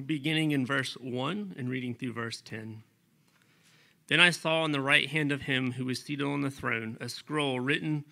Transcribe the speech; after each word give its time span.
beginning 0.00 0.52
in 0.52 0.64
verse 0.64 0.94
1 0.94 1.54
and 1.58 1.68
reading 1.68 1.94
through 1.94 2.14
verse 2.14 2.40
10. 2.40 2.82
Then 4.08 4.20
I 4.20 4.30
saw 4.30 4.62
on 4.62 4.72
the 4.72 4.80
right 4.80 5.08
hand 5.08 5.32
of 5.32 5.42
him 5.42 5.72
who 5.72 5.84
was 5.84 6.02
seated 6.02 6.24
on 6.24 6.40
the 6.40 6.50
throne 6.50 6.96
a 7.00 7.08
scroll 7.08 7.60
written 7.60 8.04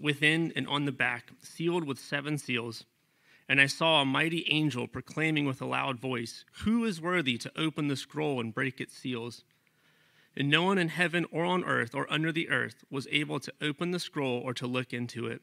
within 0.00 0.52
and 0.56 0.66
on 0.68 0.84
the 0.84 0.92
back, 0.92 1.32
sealed 1.42 1.84
with 1.84 1.98
seven 1.98 2.38
seals. 2.38 2.84
And 3.48 3.60
I 3.60 3.66
saw 3.66 4.00
a 4.00 4.06
mighty 4.06 4.46
angel 4.48 4.88
proclaiming 4.88 5.44
with 5.44 5.60
a 5.60 5.66
loud 5.66 6.00
voice, 6.00 6.44
Who 6.62 6.84
is 6.84 7.00
worthy 7.00 7.36
to 7.38 7.52
open 7.58 7.88
the 7.88 7.96
scroll 7.96 8.40
and 8.40 8.54
break 8.54 8.80
its 8.80 8.96
seals? 8.96 9.44
And 10.36 10.48
no 10.48 10.62
one 10.62 10.78
in 10.78 10.88
heaven 10.88 11.26
or 11.30 11.44
on 11.44 11.62
earth 11.64 11.94
or 11.94 12.10
under 12.12 12.32
the 12.32 12.48
earth 12.48 12.84
was 12.90 13.06
able 13.10 13.38
to 13.40 13.52
open 13.60 13.90
the 13.90 14.00
scroll 14.00 14.40
or 14.40 14.54
to 14.54 14.66
look 14.66 14.92
into 14.92 15.26
it. 15.26 15.42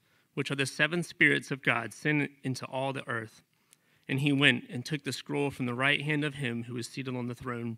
which 0.33 0.51
are 0.51 0.55
the 0.55 0.65
seven 0.65 1.03
spirits 1.03 1.51
of 1.51 1.61
God 1.61 1.93
sent 1.93 2.31
into 2.43 2.65
all 2.65 2.93
the 2.93 3.07
earth. 3.07 3.43
And 4.07 4.19
he 4.19 4.31
went 4.31 4.65
and 4.69 4.83
took 4.83 5.03
the 5.03 5.13
scroll 5.13 5.51
from 5.51 5.65
the 5.65 5.73
right 5.73 6.01
hand 6.01 6.23
of 6.23 6.35
him 6.35 6.63
who 6.63 6.73
was 6.73 6.87
seated 6.87 7.15
on 7.15 7.27
the 7.27 7.35
throne. 7.35 7.77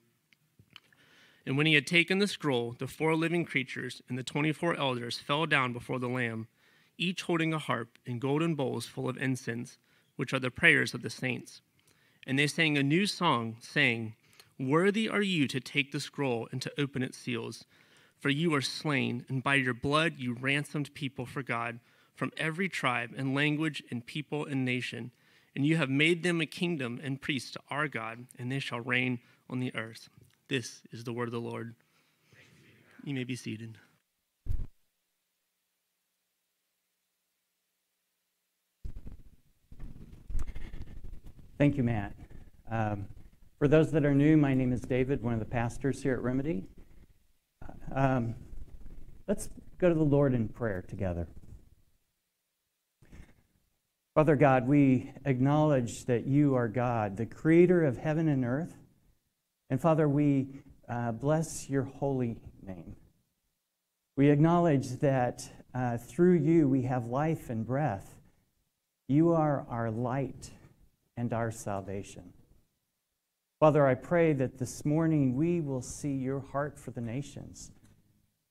And 1.45 1.57
when 1.57 1.66
he 1.66 1.73
had 1.73 1.85
taken 1.85 2.20
the 2.20 2.27
scroll, 2.27 2.76
the 2.77 2.88
four 2.88 3.16
living 3.16 3.45
creatures 3.45 4.01
and 4.07 4.18
the 4.18 4.24
twenty 4.24 4.51
four 4.51 4.76
elders 4.76 5.20
fell 5.20 5.46
down 5.46 5.74
before 5.74 5.99
the 5.99 6.07
Lamb, 6.07 6.48
each 6.98 7.24
holding 7.24 7.54
a 7.54 7.59
harp 7.59 7.98
and 8.05 8.21
golden 8.21 8.55
bowls 8.55 8.85
full 8.85 9.09
of 9.09 9.18
incense, 9.18 9.77
which 10.15 10.34
are 10.34 10.40
the 10.40 10.51
prayers 10.51 10.93
of 10.93 11.01
the 11.01 11.09
saints. 11.09 11.62
And 12.26 12.40
they 12.40 12.48
sang 12.48 12.77
a 12.77 12.84
new 12.84 13.05
song, 13.05 13.57
saying, 13.59 14.15
Worthy 14.57 15.09
are 15.09 15.21
you 15.21 15.48
to 15.49 15.59
take 15.59 15.91
the 15.91 15.99
scroll 15.99 16.48
and 16.51 16.62
to 16.62 16.71
open 16.79 17.04
its 17.04 17.18
seals. 17.18 17.65
For 18.20 18.29
you 18.29 18.51
were 18.51 18.62
slain, 18.62 19.26
and 19.27 19.43
by 19.43 19.55
your 19.55 19.74
blood 19.74 20.13
you 20.18 20.34
ransomed 20.40 20.93
people 20.93 21.26
for 21.26 21.43
God 21.43 21.79
from 22.15 22.31
every 22.37 22.69
tribe 22.69 23.11
and 23.15 23.35
language 23.35 23.83
and 23.89 24.05
people 24.05 24.45
and 24.45 24.63
nation. 24.63 25.11
And 25.55 25.65
you 25.65 25.77
have 25.77 25.89
made 25.89 26.23
them 26.23 26.41
a 26.41 26.45
kingdom 26.45 26.99
and 27.03 27.21
priests 27.21 27.51
to 27.51 27.59
our 27.69 27.87
God, 27.87 28.25
and 28.39 28.51
they 28.51 28.59
shall 28.59 28.79
reign 28.79 29.19
on 29.49 29.59
the 29.59 29.73
earth. 29.75 30.09
This 30.47 30.81
is 30.91 31.03
the 31.03 31.13
word 31.13 31.27
of 31.27 31.31
the 31.31 31.39
Lord. 31.39 31.75
You 33.03 33.13
may 33.13 33.23
be 33.23 33.35
seated. 33.35 33.77
Thank 41.57 41.77
you, 41.77 41.84
Matt. 41.84 42.13
Um, 42.71 43.05
for 43.59 43.67
those 43.67 43.91
that 43.91 44.05
are 44.05 44.15
new, 44.15 44.35
my 44.35 44.53
name 44.53 44.73
is 44.73 44.81
David, 44.81 45.21
one 45.21 45.34
of 45.34 45.39
the 45.39 45.45
pastors 45.45 46.01
here 46.01 46.13
at 46.13 46.21
Remedy. 46.21 46.63
Um, 47.93 48.35
let's 49.27 49.49
go 49.77 49.87
to 49.87 49.95
the 49.95 50.03
Lord 50.03 50.34
in 50.34 50.47
prayer 50.47 50.81
together. 50.81 51.27
Father 54.15 54.35
God, 54.35 54.67
we 54.67 55.11
acknowledge 55.25 56.05
that 56.05 56.27
you 56.27 56.53
are 56.53 56.67
God, 56.67 57.17
the 57.17 57.25
creator 57.25 57.83
of 57.83 57.97
heaven 57.97 58.29
and 58.29 58.45
earth. 58.45 58.75
And 59.71 59.81
Father, 59.81 60.07
we 60.07 60.49
uh, 60.87 61.13
bless 61.13 61.67
your 61.67 61.81
holy 61.81 62.37
name. 62.61 62.95
We 64.16 64.29
acknowledge 64.29 65.00
that 65.00 65.50
uh, 65.73 65.97
through 65.97 66.38
you 66.38 66.69
we 66.69 66.84
have 66.84 67.07
life 67.07 67.50
and 67.50 67.66
breath. 67.66 68.13
You 69.07 69.34
are 69.34 69.66
our 69.68 69.90
light 69.90 70.52
and 71.18 71.34
our 71.34 71.50
salvation. 71.50 72.34
Father, 73.59 73.88
I 73.88 73.96
pray 73.96 74.34
that 74.34 74.59
this 74.59 74.85
morning 74.85 75.35
we 75.35 75.59
will 75.59 75.81
see 75.81 76.13
your 76.13 76.41
heart 76.41 76.78
for 76.78 76.91
the 76.91 77.02
nations, 77.02 77.72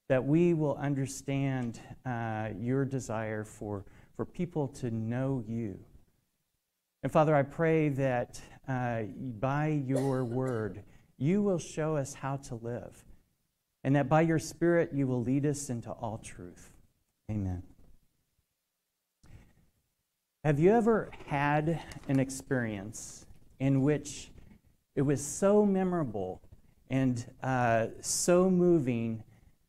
that 0.09 0.25
we 0.25 0.55
will 0.55 0.75
understand 0.75 1.79
uh, 2.05 2.49
your 2.59 2.85
desire 2.85 3.45
for 3.45 3.85
for 4.17 4.25
people 4.25 4.69
to 4.69 4.91
know 4.91 5.43
you. 5.47 5.79
And 7.03 7.11
Father, 7.11 7.35
I 7.35 7.43
pray 7.43 7.89
that 7.91 8.41
uh, 8.69 9.03
by 9.41 9.83
your 9.87 10.25
word, 10.25 10.83
you 11.19 11.43
will 11.43 11.59
show 11.59 11.97
us 11.97 12.15
how 12.15 12.37
to 12.37 12.55
live, 12.57 13.05
and 13.85 13.97
that 13.97 14.09
by 14.09 14.23
your 14.23 14.39
Spirit, 14.39 14.91
you 14.93 15.07
will 15.07 15.23
lead 15.23 15.47
us 15.47 15.71
into 15.71 15.91
all 15.91 16.19
truth. 16.19 16.71
Amen. 17.31 17.63
Have 20.45 20.59
you 20.59 20.73
ever 20.73 21.11
had 21.27 21.81
an 22.09 22.19
experience 22.19 23.27
in 23.61 23.83
which 23.83 24.31
it 24.97 25.03
was 25.03 25.25
so 25.25 25.65
memorable 25.65 26.41
and 26.91 27.25
uh, 27.43 27.87
so 28.01 28.51
moving 28.51 29.23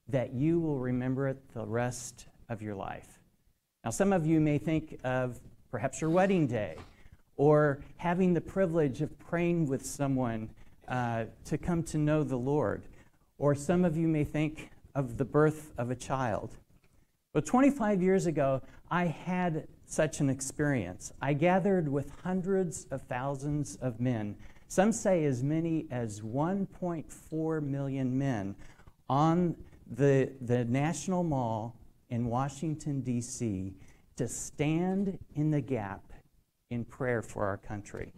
that 0.07 0.33
you 0.33 0.59
will 0.59 0.79
remember 0.79 1.27
it 1.27 1.37
the 1.53 1.65
rest 1.65 2.25
of 2.49 2.61
your 2.61 2.75
life? 2.75 3.12
Now, 3.83 3.89
some 3.89 4.13
of 4.13 4.25
you 4.25 4.39
may 4.39 4.57
think 4.59 4.97
of 5.03 5.41
perhaps 5.69 5.99
your 5.99 6.09
wedding 6.09 6.47
day 6.47 6.77
or 7.35 7.81
having 7.97 8.33
the 8.33 8.39
privilege 8.39 9.01
of 9.01 9.19
praying 9.19 9.65
with 9.65 9.85
someone 9.85 10.49
uh, 10.87 11.25
to 11.45 11.57
come 11.57 11.83
to 11.83 11.97
know 11.97 12.23
the 12.23 12.37
Lord. 12.37 12.83
Or 13.37 13.53
some 13.55 13.83
of 13.83 13.97
you 13.97 14.07
may 14.07 14.23
think 14.23 14.69
of 14.95 15.17
the 15.17 15.25
birth 15.25 15.73
of 15.77 15.91
a 15.91 15.95
child. 15.95 16.55
But 17.33 17.45
25 17.45 18.01
years 18.01 18.25
ago, 18.25 18.61
I 18.89 19.05
had 19.05 19.67
such 19.85 20.21
an 20.21 20.29
experience. 20.29 21.11
I 21.21 21.33
gathered 21.33 21.89
with 21.89 22.09
hundreds 22.23 22.85
of 22.89 23.01
thousands 23.01 23.75
of 23.77 23.99
men, 23.99 24.37
some 24.69 24.93
say 24.93 25.25
as 25.25 25.43
many 25.43 25.87
as 25.91 26.21
1.4 26.21 27.63
million 27.63 28.17
men, 28.17 28.55
on 29.09 29.57
the, 29.91 30.31
the 30.39 30.63
National 30.65 31.23
Mall 31.23 31.75
in 32.13 32.27
Washington, 32.27 33.01
D.C., 33.01 33.73
to 34.17 34.27
stand 34.27 35.17
in 35.33 35.49
the 35.49 35.59
gap 35.59 36.13
in 36.69 36.85
prayer 36.85 37.23
for 37.23 37.47
our 37.47 37.57
country. 37.57 38.13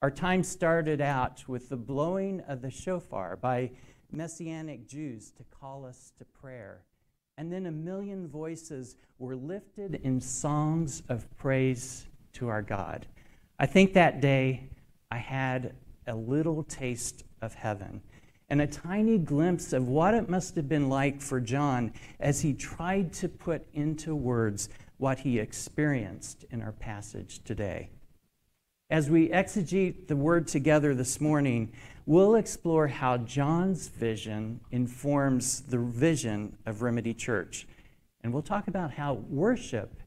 Our 0.00 0.12
time 0.12 0.44
started 0.44 1.00
out 1.00 1.48
with 1.48 1.68
the 1.68 1.76
blowing 1.76 2.40
of 2.46 2.62
the 2.62 2.70
shofar 2.70 3.34
by 3.34 3.72
Messianic 4.12 4.86
Jews 4.86 5.32
to 5.32 5.42
call 5.50 5.84
us 5.84 6.12
to 6.18 6.24
prayer. 6.24 6.84
And 7.36 7.52
then 7.52 7.66
a 7.66 7.72
million 7.72 8.28
voices 8.28 8.94
were 9.18 9.34
lifted 9.34 9.96
in 10.04 10.20
songs 10.20 11.02
of 11.08 11.26
praise 11.36 12.06
to 12.34 12.46
our 12.46 12.62
God. 12.62 13.08
I 13.58 13.66
think 13.66 13.92
that 13.94 14.20
day 14.20 14.68
I 15.10 15.16
had 15.18 15.74
a 16.06 16.14
little 16.14 16.62
taste 16.62 17.24
of 17.42 17.54
heaven 17.54 18.02
and 18.50 18.60
a 18.60 18.66
tiny 18.66 19.16
glimpse 19.16 19.72
of 19.72 19.86
what 19.86 20.12
it 20.12 20.28
must 20.28 20.56
have 20.56 20.68
been 20.68 20.88
like 20.88 21.20
for 21.20 21.40
John 21.40 21.92
as 22.18 22.40
he 22.40 22.52
tried 22.52 23.12
to 23.14 23.28
put 23.28 23.64
into 23.72 24.14
words 24.14 24.68
what 24.98 25.20
he 25.20 25.38
experienced 25.38 26.44
in 26.50 26.60
our 26.60 26.72
passage 26.72 27.42
today. 27.44 27.90
As 28.90 29.08
we 29.08 29.28
exegete 29.28 30.08
the 30.08 30.16
word 30.16 30.48
together 30.48 30.96
this 30.96 31.20
morning, 31.20 31.72
we'll 32.06 32.34
explore 32.34 32.88
how 32.88 33.18
John's 33.18 33.86
vision 33.86 34.58
informs 34.72 35.60
the 35.60 35.78
vision 35.78 36.58
of 36.66 36.82
Remedy 36.82 37.14
Church. 37.14 37.68
And 38.22 38.32
we'll 38.32 38.42
talk 38.42 38.66
about 38.66 38.90
how 38.90 39.14
worship 39.14 40.02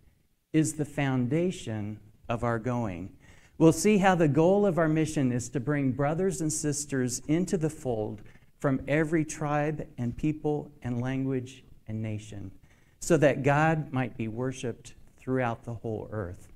is 0.51 0.73
the 0.73 0.85
foundation 0.85 1.97
of 2.27 2.43
our 2.43 2.59
going. 2.59 3.13
We'll 3.57 3.71
see 3.71 3.99
how 3.99 4.15
the 4.15 4.27
goal 4.27 4.65
of 4.65 4.77
our 4.77 4.89
mission 4.89 5.31
is 5.31 5.47
to 5.49 5.59
bring 5.59 5.91
brothers 5.91 6.41
and 6.41 6.51
sisters 6.51 7.21
into 7.27 7.55
the 7.55 7.69
fold 7.69 8.21
from 8.59 8.81
every 8.87 9.23
tribe 9.23 9.87
and 9.97 10.17
people 10.17 10.71
and 10.81 11.01
language 11.01 11.63
and 11.87 12.01
nation, 12.01 12.51
so 12.99 13.17
that 13.17 13.43
God 13.43 13.91
might 13.91 14.17
be 14.17 14.27
worshiped 14.27 14.95
throughout 15.17 15.65
the 15.65 15.75
whole 15.75 16.07
earth. 16.11 16.47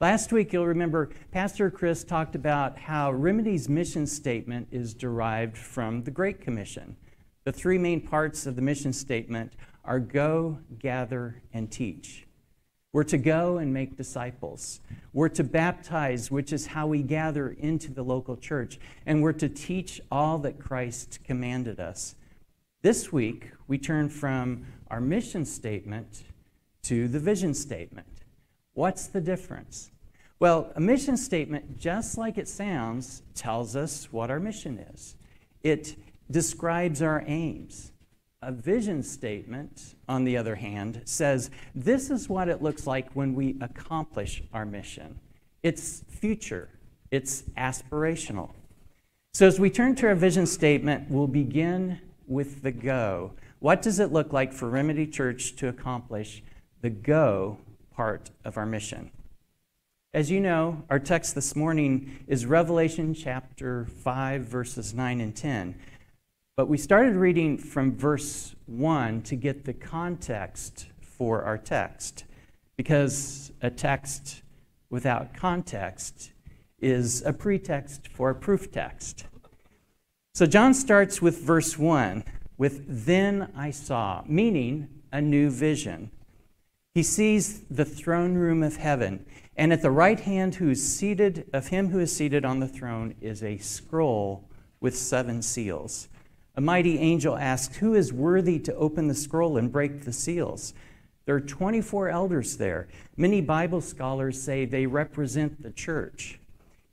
Last 0.00 0.32
week, 0.32 0.52
you'll 0.52 0.66
remember 0.66 1.10
Pastor 1.30 1.70
Chris 1.70 2.04
talked 2.04 2.34
about 2.34 2.78
how 2.78 3.12
Remedy's 3.12 3.68
mission 3.68 4.06
statement 4.06 4.66
is 4.70 4.94
derived 4.94 5.58
from 5.58 6.02
the 6.04 6.10
Great 6.10 6.40
Commission. 6.40 6.96
The 7.44 7.52
three 7.52 7.78
main 7.78 8.00
parts 8.00 8.46
of 8.46 8.56
the 8.56 8.62
mission 8.62 8.92
statement 8.94 9.52
are 9.84 10.00
go, 10.00 10.58
gather, 10.78 11.42
and 11.52 11.70
teach. 11.70 12.26
We're 12.92 13.04
to 13.04 13.18
go 13.18 13.58
and 13.58 13.72
make 13.72 13.96
disciples. 13.96 14.80
We're 15.12 15.28
to 15.30 15.44
baptize, 15.44 16.30
which 16.30 16.52
is 16.52 16.66
how 16.66 16.88
we 16.88 17.02
gather 17.02 17.50
into 17.50 17.92
the 17.92 18.02
local 18.02 18.36
church. 18.36 18.80
And 19.06 19.22
we're 19.22 19.32
to 19.34 19.48
teach 19.48 20.00
all 20.10 20.38
that 20.38 20.58
Christ 20.58 21.20
commanded 21.22 21.78
us. 21.78 22.16
This 22.82 23.12
week, 23.12 23.52
we 23.68 23.78
turn 23.78 24.08
from 24.08 24.66
our 24.88 25.00
mission 25.00 25.44
statement 25.44 26.24
to 26.82 27.06
the 27.06 27.20
vision 27.20 27.54
statement. 27.54 28.08
What's 28.74 29.06
the 29.06 29.20
difference? 29.20 29.90
Well, 30.40 30.72
a 30.74 30.80
mission 30.80 31.16
statement, 31.16 31.78
just 31.78 32.16
like 32.16 32.38
it 32.38 32.48
sounds, 32.48 33.22
tells 33.34 33.76
us 33.76 34.08
what 34.10 34.30
our 34.30 34.40
mission 34.40 34.78
is. 34.94 35.14
it 35.62 35.96
describes 36.30 37.02
our 37.02 37.22
aims. 37.26 37.92
A 38.42 38.52
vision 38.52 39.02
statement, 39.02 39.96
on 40.08 40.24
the 40.24 40.38
other 40.38 40.54
hand, 40.54 41.02
says 41.04 41.50
this 41.74 42.08
is 42.08 42.26
what 42.26 42.48
it 42.48 42.62
looks 42.62 42.86
like 42.86 43.12
when 43.12 43.34
we 43.34 43.58
accomplish 43.60 44.42
our 44.54 44.64
mission. 44.64 45.20
It's 45.62 46.04
future, 46.08 46.70
it's 47.10 47.42
aspirational. 47.58 48.52
So, 49.34 49.46
as 49.46 49.60
we 49.60 49.68
turn 49.68 49.94
to 49.96 50.06
our 50.06 50.14
vision 50.14 50.46
statement, 50.46 51.10
we'll 51.10 51.26
begin 51.26 52.00
with 52.26 52.62
the 52.62 52.72
go. 52.72 53.32
What 53.58 53.82
does 53.82 54.00
it 54.00 54.10
look 54.10 54.32
like 54.32 54.54
for 54.54 54.70
Remedy 54.70 55.06
Church 55.06 55.54
to 55.56 55.68
accomplish 55.68 56.42
the 56.80 56.88
go 56.88 57.58
part 57.94 58.30
of 58.42 58.56
our 58.56 58.64
mission? 58.64 59.10
As 60.14 60.30
you 60.30 60.40
know, 60.40 60.82
our 60.88 60.98
text 60.98 61.34
this 61.34 61.54
morning 61.54 62.24
is 62.26 62.46
Revelation 62.46 63.12
chapter 63.12 63.84
5, 63.84 64.40
verses 64.40 64.94
9 64.94 65.20
and 65.20 65.36
10. 65.36 65.74
But 66.56 66.68
we 66.68 66.76
started 66.76 67.14
reading 67.14 67.56
from 67.56 67.96
verse 67.96 68.54
1 68.66 69.22
to 69.22 69.36
get 69.36 69.64
the 69.64 69.72
context 69.72 70.88
for 71.00 71.42
our 71.42 71.56
text, 71.56 72.24
because 72.76 73.52
a 73.62 73.70
text 73.70 74.42
without 74.90 75.32
context 75.34 76.32
is 76.80 77.22
a 77.24 77.32
pretext 77.32 78.08
for 78.08 78.30
a 78.30 78.34
proof 78.34 78.70
text. 78.70 79.26
So 80.34 80.46
John 80.46 80.74
starts 80.74 81.22
with 81.22 81.40
verse 81.40 81.78
1 81.78 82.24
with 82.58 82.84
Then 83.06 83.50
I 83.56 83.70
saw, 83.70 84.22
meaning 84.26 84.88
a 85.12 85.22
new 85.22 85.50
vision. 85.50 86.10
He 86.94 87.02
sees 87.02 87.60
the 87.70 87.84
throne 87.84 88.34
room 88.34 88.62
of 88.62 88.76
heaven, 88.76 89.24
and 89.56 89.72
at 89.72 89.80
the 89.80 89.90
right 89.90 90.20
hand 90.20 90.56
who 90.56 90.70
is 90.70 90.96
seated 90.96 91.48
of 91.52 91.68
him 91.68 91.88
who 91.88 92.00
is 92.00 92.14
seated 92.14 92.44
on 92.44 92.60
the 92.60 92.68
throne 92.68 93.14
is 93.20 93.42
a 93.42 93.56
scroll 93.58 94.48
with 94.80 94.96
seven 94.96 95.40
seals. 95.40 96.08
A 96.60 96.62
mighty 96.62 96.98
angel 96.98 97.38
asked, 97.38 97.76
Who 97.76 97.94
is 97.94 98.12
worthy 98.12 98.58
to 98.58 98.74
open 98.74 99.08
the 99.08 99.14
scroll 99.14 99.56
and 99.56 99.72
break 99.72 100.04
the 100.04 100.12
seals? 100.12 100.74
There 101.24 101.34
are 101.34 101.40
24 101.40 102.10
elders 102.10 102.58
there. 102.58 102.86
Many 103.16 103.40
Bible 103.40 103.80
scholars 103.80 104.42
say 104.42 104.66
they 104.66 104.84
represent 104.84 105.62
the 105.62 105.70
church. 105.70 106.38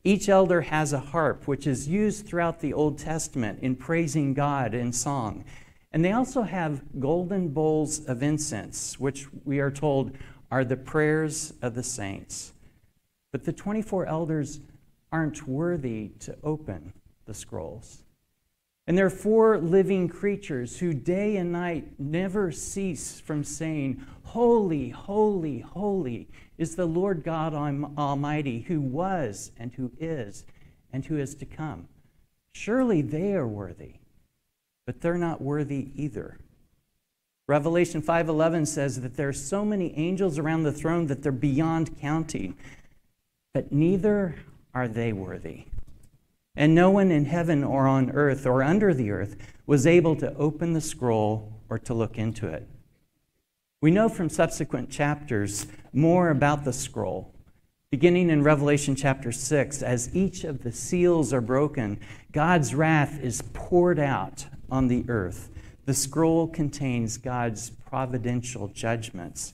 Each 0.05 0.29
elder 0.29 0.61
has 0.61 0.93
a 0.93 1.01
harp, 1.01 1.49
which 1.49 1.67
is 1.67 1.89
used 1.89 2.25
throughout 2.25 2.61
the 2.61 2.71
Old 2.71 2.97
Testament 2.97 3.59
in 3.61 3.75
praising 3.75 4.33
God 4.33 4.73
in 4.73 4.93
song. 4.93 5.43
And 5.91 6.05
they 6.05 6.13
also 6.13 6.43
have 6.43 6.81
golden 6.97 7.49
bowls 7.49 8.05
of 8.05 8.23
incense, 8.23 8.97
which 8.97 9.27
we 9.43 9.59
are 9.59 9.69
told 9.69 10.15
are 10.49 10.63
the 10.63 10.77
prayers 10.77 11.51
of 11.61 11.75
the 11.75 11.83
saints. 11.83 12.53
But 13.33 13.43
the 13.43 13.51
24 13.51 14.05
elders 14.05 14.61
aren't 15.11 15.45
worthy 15.45 16.11
to 16.19 16.37
open 16.41 16.93
the 17.25 17.33
scrolls. 17.33 18.05
And 18.87 18.97
there 18.97 19.05
are 19.05 19.09
four 19.09 19.57
living 19.57 20.07
creatures 20.07 20.79
who 20.79 20.93
day 20.93 21.35
and 21.35 21.51
night 21.51 21.99
never 21.99 22.53
cease 22.53 23.19
from 23.19 23.43
saying, 23.43 24.01
Holy, 24.23 24.89
holy, 24.89 25.59
holy 25.59 26.29
is 26.57 26.75
the 26.75 26.85
Lord 26.85 27.23
God 27.23 27.53
Almighty, 27.53 28.61
who 28.61 28.79
was 28.79 29.51
and 29.59 29.73
who 29.73 29.91
is 29.99 30.45
and 30.93 31.05
who 31.05 31.17
is 31.17 31.35
to 31.35 31.45
come. 31.45 31.89
Surely 32.53 33.01
they 33.01 33.33
are 33.33 33.47
worthy, 33.47 33.95
but 34.85 35.01
they're 35.01 35.17
not 35.17 35.41
worthy 35.41 35.91
either. 35.95 36.37
Revelation 37.45 38.01
5:11 38.01 38.65
says 38.65 39.01
that 39.01 39.15
there 39.15 39.29
are 39.29 39.33
so 39.33 39.63
many 39.63 39.95
angels 39.97 40.37
around 40.37 40.63
the 40.63 40.71
throne 40.71 41.07
that 41.07 41.23
they're 41.23 41.31
beyond 41.31 41.97
counting, 41.99 42.55
but 43.53 43.71
neither 43.71 44.35
are 44.73 44.87
they 44.87 45.13
worthy. 45.13 45.65
And 46.57 46.73
no 46.73 46.89
one 46.89 47.11
in 47.11 47.25
heaven 47.25 47.63
or 47.63 47.87
on 47.87 48.09
earth 48.11 48.47
or 48.47 48.63
under 48.63 48.91
the 48.91 49.11
earth 49.11 49.37
was 49.67 49.85
able 49.85 50.15
to 50.15 50.33
open 50.33 50.73
the 50.73 50.81
scroll 50.81 51.61
or 51.69 51.77
to 51.77 51.93
look 51.93 52.17
into 52.17 52.47
it. 52.47 52.67
We 53.79 53.91
know 53.91 54.09
from 54.09 54.27
subsequent 54.27 54.89
chapters 54.89 55.67
more 55.93 56.31
about 56.31 56.65
the 56.65 56.73
scroll. 56.73 57.35
Beginning 57.91 58.31
in 58.31 58.41
Revelation 58.41 58.95
chapter 58.95 59.31
6, 59.31 59.83
as 59.83 60.13
each 60.15 60.43
of 60.43 60.63
the 60.63 60.71
seals 60.71 61.31
are 61.31 61.41
broken, 61.41 61.99
God's 62.31 62.73
wrath 62.73 63.19
is 63.21 63.43
poured 63.53 63.99
out 63.99 64.47
on 64.71 64.87
the 64.87 65.05
earth. 65.07 65.51
The 65.85 65.93
scroll 65.93 66.47
contains 66.47 67.17
God's 67.17 67.69
providential 67.69 68.67
judgments. 68.67 69.53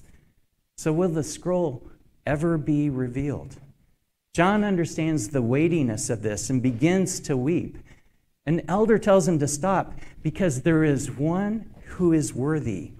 So, 0.78 0.94
will 0.94 1.10
the 1.10 1.24
scroll 1.24 1.86
ever 2.26 2.58
be 2.58 2.90
revealed? 2.90 3.58
John 4.34 4.64
understands 4.64 5.30
the 5.30 5.42
weightiness 5.42 6.10
of 6.10 6.22
this 6.22 6.50
and 6.50 6.62
begins 6.62 7.20
to 7.22 7.38
weep. 7.38 7.78
An 8.46 8.62
elder 8.68 8.98
tells 8.98 9.28
him 9.28 9.40
to 9.40 9.48
stop 9.48 9.94
because 10.22 10.62
there 10.62 10.84
is 10.84 11.12
one 11.12 11.70
who 11.86 12.14
is 12.14 12.34
worthy 12.34 12.94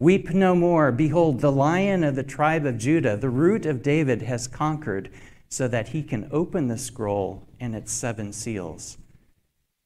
Weep 0.00 0.30
no 0.30 0.54
more. 0.54 0.90
Behold, 0.90 1.40
the 1.40 1.52
lion 1.52 2.02
of 2.04 2.14
the 2.14 2.22
tribe 2.22 2.64
of 2.64 2.78
Judah, 2.78 3.18
the 3.18 3.28
root 3.28 3.66
of 3.66 3.82
David, 3.82 4.22
has 4.22 4.48
conquered, 4.48 5.10
so 5.50 5.68
that 5.68 5.88
he 5.88 6.02
can 6.02 6.26
open 6.32 6.68
the 6.68 6.78
scroll 6.78 7.46
and 7.60 7.74
its 7.74 7.92
seven 7.92 8.32
seals. 8.32 8.96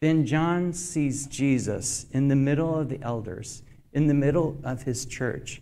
Then 0.01 0.25
John 0.25 0.73
sees 0.73 1.27
Jesus 1.27 2.07
in 2.13 2.29
the 2.29 2.37
middle 2.37 2.79
of 2.79 2.91
the 2.91 3.03
elders, 3.03 3.65
in 3.93 4.07
the 4.07 4.15
middle 4.15 4.57
of 4.63 4.83
his 4.83 5.05
church. 5.05 5.61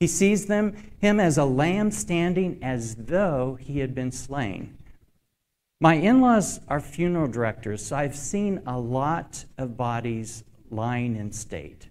He 0.00 0.06
sees 0.06 0.46
them, 0.46 0.76
him 0.98 1.18
as 1.18 1.38
a 1.38 1.44
lamb 1.44 1.90
standing 1.90 2.58
as 2.62 2.94
though 2.94 3.56
he 3.60 3.80
had 3.80 3.94
been 3.94 4.12
slain. 4.12 4.78
My 5.80 5.94
in 5.94 6.20
laws 6.20 6.60
are 6.68 6.80
funeral 6.80 7.28
directors, 7.28 7.86
so 7.86 7.96
I've 7.96 8.16
seen 8.16 8.62
a 8.66 8.78
lot 8.78 9.44
of 9.56 9.76
bodies 9.76 10.44
lying 10.70 11.16
in 11.16 11.32
state. 11.32 11.88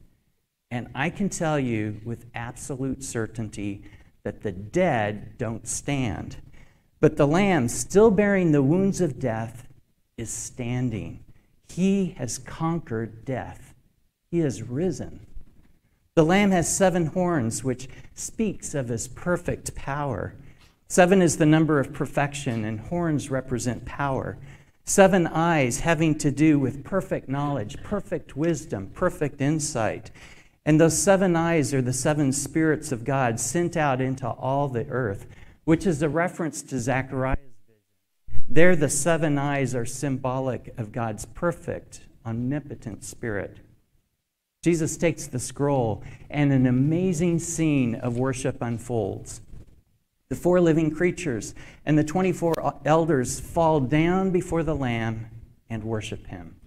And 0.72 0.90
I 0.94 1.10
can 1.10 1.30
tell 1.30 1.60
you 1.60 2.02
with 2.04 2.26
absolute 2.36 3.04
certainty 3.04 3.84
that 4.24 4.42
the 4.42 4.52
dead 4.52 5.38
don't 5.38 5.68
stand. 5.68 6.38
But 7.00 7.16
the 7.16 7.28
Lamb, 7.28 7.68
still 7.70 8.12
bearing 8.12 8.52
the 8.52 8.64
wounds 8.64 9.00
of 9.00 9.20
death, 9.20 9.68
is 10.18 10.30
standing. 10.30 11.24
He 11.70 12.16
has 12.18 12.38
conquered 12.38 13.24
death, 13.24 13.74
He 14.32 14.40
has 14.40 14.64
risen. 14.64 15.27
The 16.18 16.26
Lamb 16.26 16.50
has 16.50 16.68
seven 16.68 17.06
horns, 17.06 17.64
which 17.64 17.88
speaks 18.16 18.74
of 18.74 18.88
His 18.88 19.08
perfect 19.08 19.76
power. 19.76 20.34
Seven 20.88 21.22
is 21.22 21.38
the 21.38 21.46
number 21.46 21.80
of 21.80 21.94
perfection, 21.94 22.66
and 22.66 22.80
horns 22.80 23.30
represent 23.30 23.86
power. 23.86 24.36
Seven 24.84 25.28
eyes 25.28 25.82
having 25.82 26.18
to 26.18 26.32
do 26.32 26.58
with 26.58 26.84
perfect 26.84 27.30
knowledge, 27.30 27.84
perfect 27.84 28.36
wisdom, 28.36 28.90
perfect 28.96 29.42
insight. 29.42 30.10
And 30.66 30.82
those 30.82 30.98
seven 30.98 31.36
eyes 31.36 31.72
are 31.72 31.84
the 31.84 31.94
seven 31.94 32.34
spirits 32.34 32.92
of 32.92 33.06
God 33.06 33.40
sent 33.40 33.78
out 33.78 34.02
into 34.02 34.28
all 34.28 34.68
the 34.70 34.88
earth, 34.88 35.28
which 35.66 35.86
is 35.86 36.02
a 36.02 36.10
reference 36.10 36.64
to 36.64 36.80
Zechariah's 36.80 37.38
vision. 37.68 38.42
There, 38.50 38.76
the 38.76 38.90
seven 38.90 39.38
eyes 39.38 39.76
are 39.76 39.86
symbolic 39.86 40.74
of 40.80 40.92
God's 40.92 41.26
perfect, 41.26 42.08
omnipotent 42.26 43.04
spirit. 43.04 43.58
Jesus 44.64 44.98
takes 44.98 45.28
the 45.28 45.40
scroll, 45.40 46.04
and 46.30 46.52
an 46.52 46.66
amazing 46.66 47.40
scene 47.40 47.96
of 47.96 48.18
worship 48.18 48.62
unfolds. 48.62 49.42
The 50.30 50.36
four 50.36 50.60
living 50.60 50.92
creatures 50.92 51.56
and 51.86 51.98
the 51.98 52.04
24 52.04 52.54
elders 52.84 53.40
fall 53.40 53.80
down 53.80 54.32
before 54.32 54.64
the 54.64 54.76
Lamb 54.76 55.28
and 55.70 55.84
worship 55.84 56.28
him. 56.28 56.58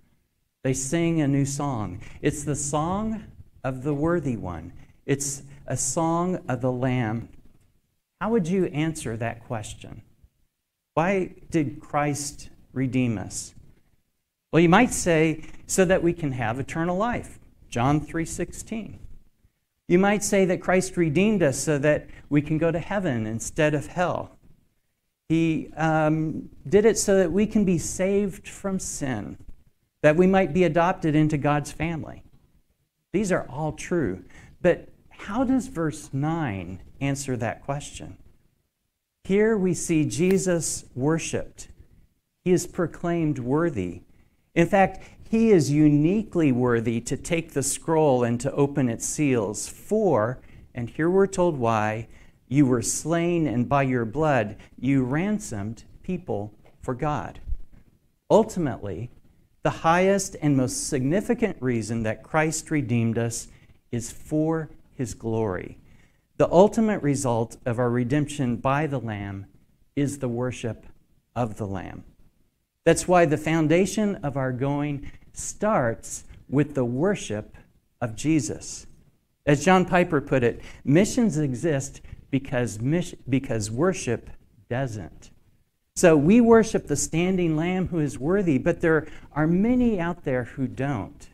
They 0.63 0.73
sing 0.73 1.21
a 1.21 1.29
new 1.29 1.45
song. 1.45 2.01
It's 2.23 2.45
the 2.45 2.57
song 2.57 3.25
of 3.65 3.83
the 3.83 3.95
worthy 3.95 4.37
one. 4.37 4.73
It's 5.05 5.43
a 5.67 5.77
song 5.77 6.39
of 6.49 6.61
the 6.61 6.73
Lamb. 6.73 7.29
How 8.21 8.31
would 8.31 8.49
you 8.49 8.67
answer 8.67 9.17
that 9.17 9.45
question? 9.47 10.03
Why 10.95 11.35
did 11.51 11.81
Christ 11.81 12.51
redeem 12.73 13.19
us? 13.19 13.55
Well, 14.53 14.61
you 14.61 14.69
might 14.69 14.93
say 14.93 15.45
so 15.67 15.85
that 15.85 16.03
we 16.03 16.13
can 16.13 16.33
have 16.33 16.59
eternal 16.59 16.97
life. 16.97 17.40
John 17.71 18.01
3:16. 18.01 18.99
You 19.89 19.99
might 19.99 20.23
say 20.23 20.45
that 20.45 20.61
Christ 20.61 20.97
redeemed 20.97 21.43
us 21.43 21.59
so 21.59 21.79
that 21.79 22.07
we 22.29 22.43
can 22.43 22.59
go 22.59 22.71
to 22.71 22.79
heaven 22.79 23.27
instead 23.27 23.75
of 23.75 23.87
hell. 23.89 24.39
He 25.29 25.73
um, 25.77 26.49
did 26.69 26.85
it 26.85 26.99
so 26.99 27.17
that 27.17 27.33
we 27.33 27.47
can 27.47 27.65
be 27.65 27.79
saved 27.79 28.49
from 28.49 28.79
sin, 28.79 29.39
that 30.03 30.17
we 30.17 30.27
might 30.27 30.53
be 30.53 30.65
adopted 30.65 31.15
into 31.15 31.39
God's 31.39 31.73
family. 31.73 32.23
These 33.13 33.33
are 33.33 33.47
all 33.49 33.73
true. 33.73 34.25
But 34.61 34.89
how 35.11 35.45
does 35.45 35.67
verse 35.67 36.11
9 36.13 36.83
answer 37.01 37.37
that 37.37 37.65
question? 37.65 38.17
Here 39.25 39.57
we 39.57 39.75
see 39.75 40.05
Jesus 40.05 40.85
worshiped. 40.95 41.69
He 42.45 42.53
is 42.53 42.67
proclaimed 42.67 43.39
worthy. 43.39 44.03
In 44.55 44.67
fact, 44.67 45.05
he 45.31 45.53
is 45.53 45.71
uniquely 45.71 46.51
worthy 46.51 47.01
to 47.01 47.17
take 47.17 47.53
the 47.53 47.63
scroll 47.63 48.25
and 48.25 48.41
to 48.41 48.51
open 48.51 48.89
its 48.89 49.07
seals. 49.07 49.69
For, 49.69 50.41
and 50.75 50.91
here 50.91 51.09
we're 51.09 51.29
told 51.29 51.57
why, 51.57 52.09
you 52.49 52.67
were 52.67 52.83
slain, 52.83 53.47
and 53.47 53.69
by 53.69 53.85
your 53.85 54.05
blood 54.05 54.57
you 54.77 55.05
ransomed 55.05 55.85
people 56.03 56.53
for 56.83 56.95
God. 56.95 57.39
Ultimately, 58.29 59.11
The 59.63 59.71
highest 59.71 60.37
and 60.41 60.57
most 60.57 60.89
significant 60.89 61.59
reason 61.61 62.03
that 62.05 62.23
Christ 62.23 62.71
redeemed 62.71 63.19
us 63.19 63.49
is 63.93 64.11
for 64.11 64.71
his 64.95 65.13
glory. 65.13 65.79
The 66.39 66.51
ultimate 66.51 67.03
result 67.03 67.59
of 67.67 67.79
our 67.79 67.91
redemption 67.91 68.57
by 68.57 68.87
the 68.87 69.01
Lamb 69.01 69.47
is 69.95 70.19
the 70.19 70.29
worship 70.29 70.87
of 71.37 71.59
the 71.59 71.67
Lamb. 71.67 72.05
That's 72.87 73.07
why 73.07 73.27
the 73.27 73.37
foundation 73.37 74.17
of 74.17 74.39
our 74.39 74.53
going 74.53 75.11
starts 75.33 76.25
with 76.49 76.75
the 76.75 76.85
worship 76.85 77.57
of 78.01 78.17
Jesus. 78.17 78.87
As 79.47 79.65
John 79.65 79.85
Piper 79.85 80.21
put 80.21 80.43
it, 80.43 80.61
missions 80.85 81.39
exist 81.39 82.01
because, 82.31 82.79
because 83.29 83.71
worship 83.71 84.31
doesn't. 84.69 85.31
So 85.97 86.17
we 86.17 86.41
worship 86.41 86.87
the 86.87 86.97
standing 86.97 87.57
lamb 87.57 87.89
who 87.89 87.99
is 87.99 88.19
worthy, 88.19 88.59
but 88.59 88.81
there 88.81 89.07
are 89.33 89.47
many 89.47 90.01
out 90.01 90.25
there 90.25 90.45
who 90.45 90.67
don't. 90.67 91.29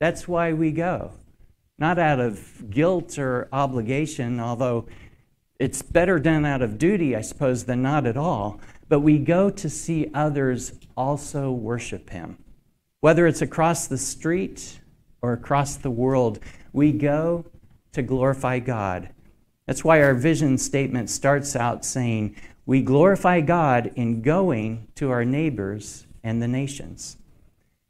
That's 0.00 0.26
why 0.26 0.52
we 0.52 0.72
go. 0.72 1.12
Not 1.78 1.98
out 1.98 2.20
of 2.20 2.70
guilt 2.70 3.18
or 3.18 3.48
obligation, 3.52 4.40
although 4.40 4.86
it's 5.58 5.82
better 5.82 6.18
done 6.18 6.44
out 6.44 6.62
of 6.62 6.78
duty, 6.78 7.14
I 7.14 7.20
suppose, 7.20 7.64
than 7.64 7.82
not 7.82 8.06
at 8.06 8.16
all. 8.16 8.60
But 8.88 9.00
we 9.00 9.18
go 9.18 9.50
to 9.50 9.70
see 9.70 10.10
others 10.14 10.72
also 10.96 11.52
worship 11.52 12.10
him. 12.10 12.38
Whether 13.00 13.26
it's 13.26 13.42
across 13.42 13.86
the 13.86 13.98
street 13.98 14.80
or 15.22 15.32
across 15.32 15.76
the 15.76 15.90
world, 15.90 16.38
we 16.72 16.92
go 16.92 17.46
to 17.92 18.02
glorify 18.02 18.58
God. 18.58 19.10
That's 19.66 19.84
why 19.84 20.02
our 20.02 20.14
vision 20.14 20.58
statement 20.58 21.10
starts 21.10 21.56
out 21.56 21.84
saying, 21.84 22.36
we 22.66 22.82
glorify 22.82 23.40
God 23.40 23.92
in 23.96 24.22
going 24.22 24.88
to 24.96 25.10
our 25.10 25.24
neighbors 25.24 26.06
and 26.22 26.42
the 26.42 26.48
nations. 26.48 27.16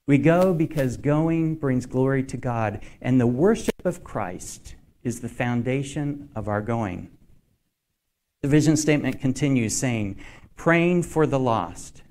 We 0.06 0.18
go 0.18 0.54
because 0.54 0.96
going 0.96 1.56
brings 1.56 1.86
glory 1.86 2.22
to 2.24 2.36
God, 2.36 2.80
and 3.00 3.20
the 3.20 3.26
worship 3.26 3.84
of 3.84 4.02
Christ 4.02 4.74
is 5.02 5.20
the 5.20 5.28
foundation 5.28 6.28
of 6.34 6.48
our 6.48 6.60
going. 6.60 7.10
The 8.42 8.48
vision 8.48 8.76
statement 8.76 9.20
continues 9.20 9.76
saying, 9.76 10.18
praying 10.56 11.02
for 11.02 11.26
the 11.26 11.38
lost. 11.38 12.02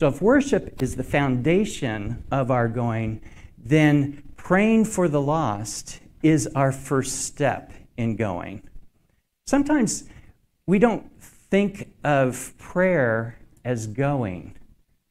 So, 0.00 0.08
if 0.08 0.22
worship 0.22 0.82
is 0.82 0.96
the 0.96 1.04
foundation 1.04 2.24
of 2.30 2.50
our 2.50 2.68
going, 2.68 3.20
then 3.58 4.22
praying 4.38 4.86
for 4.86 5.08
the 5.08 5.20
lost 5.20 6.00
is 6.22 6.48
our 6.54 6.72
first 6.72 7.26
step 7.26 7.74
in 7.98 8.16
going. 8.16 8.62
Sometimes 9.46 10.04
we 10.66 10.78
don't 10.78 11.22
think 11.22 11.92
of 12.02 12.54
prayer 12.56 13.36
as 13.62 13.86
going. 13.86 14.56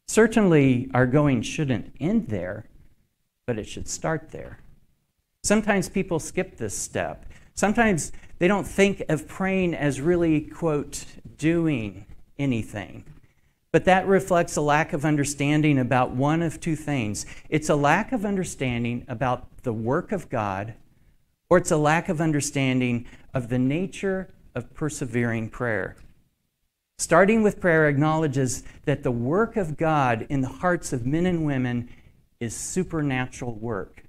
Certainly, 0.07 0.89
our 0.95 1.05
going 1.05 1.43
shouldn't 1.43 1.93
end 1.99 2.29
there, 2.29 2.65
but 3.45 3.59
it 3.59 3.67
should 3.67 3.87
start 3.87 4.31
there. 4.31 4.57
Sometimes 5.43 5.87
people 5.87 6.19
skip 6.19 6.57
this 6.57 6.75
step. 6.75 7.27
Sometimes 7.53 8.11
they 8.39 8.47
don't 8.47 8.65
think 8.65 9.03
of 9.07 9.27
praying 9.27 9.75
as 9.75 10.01
really, 10.01 10.41
quote, 10.41 11.05
doing 11.37 12.07
anything. 12.39 13.03
But 13.71 13.85
that 13.85 14.07
reflects 14.07 14.55
a 14.55 14.61
lack 14.61 14.93
of 14.93 15.05
understanding 15.05 15.77
about 15.77 16.11
one 16.11 16.41
of 16.41 16.59
two 16.59 16.75
things 16.75 17.25
it's 17.49 17.69
a 17.69 17.75
lack 17.75 18.11
of 18.11 18.25
understanding 18.25 19.05
about 19.07 19.63
the 19.63 19.73
work 19.73 20.11
of 20.11 20.29
God, 20.29 20.73
or 21.49 21.57
it's 21.57 21.71
a 21.71 21.77
lack 21.77 22.09
of 22.09 22.19
understanding 22.19 23.05
of 23.33 23.49
the 23.49 23.59
nature 23.59 24.33
of 24.55 24.73
persevering 24.73 25.49
prayer. 25.49 25.95
Starting 26.97 27.43
with 27.43 27.61
prayer 27.61 27.87
acknowledges 27.87 28.63
that 28.85 29.03
the 29.03 29.11
work 29.11 29.55
of 29.55 29.77
God 29.77 30.25
in 30.29 30.41
the 30.41 30.49
hearts 30.49 30.91
of 30.91 31.05
men 31.05 31.25
and 31.25 31.45
women 31.45 31.89
is 32.39 32.55
supernatural 32.55 33.53
work. 33.53 34.03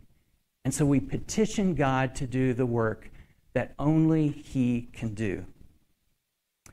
And 0.65 0.75
so 0.75 0.85
we 0.85 1.01
petition 1.01 1.75
God 1.75 2.15
to 2.17 2.27
do 2.27 2.53
the 2.53 2.67
work 2.67 3.11
that 3.53 3.75
only 3.79 4.29
He 4.29 4.89
can 4.93 5.15
do. 5.15 5.47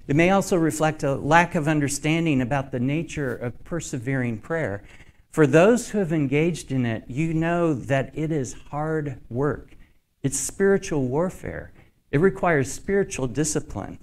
It 0.08 0.16
may 0.16 0.30
also 0.30 0.56
reflect 0.56 1.04
a 1.04 1.16
lack 1.16 1.54
of 1.56 1.68
understanding 1.68 2.42
about 2.42 2.72
the 2.72 2.80
nature 2.80 3.36
of 3.36 3.62
persevering 3.66 4.38
prayer. 4.38 4.84
For 5.32 5.46
those 5.46 5.90
who 5.90 5.98
have 5.98 6.14
engaged 6.14 6.72
in 6.72 6.86
it, 6.86 7.04
you 7.08 7.34
know 7.34 7.74
that 7.74 8.18
it 8.18 8.32
is 8.32 8.56
hard 8.72 9.20
work. 9.30 9.76
It's 10.24 10.40
spiritual 10.40 11.08
warfare. 11.08 11.72
It 12.12 12.20
requires 12.20 12.72
spiritual 12.72 13.28
discipline. 13.28 14.00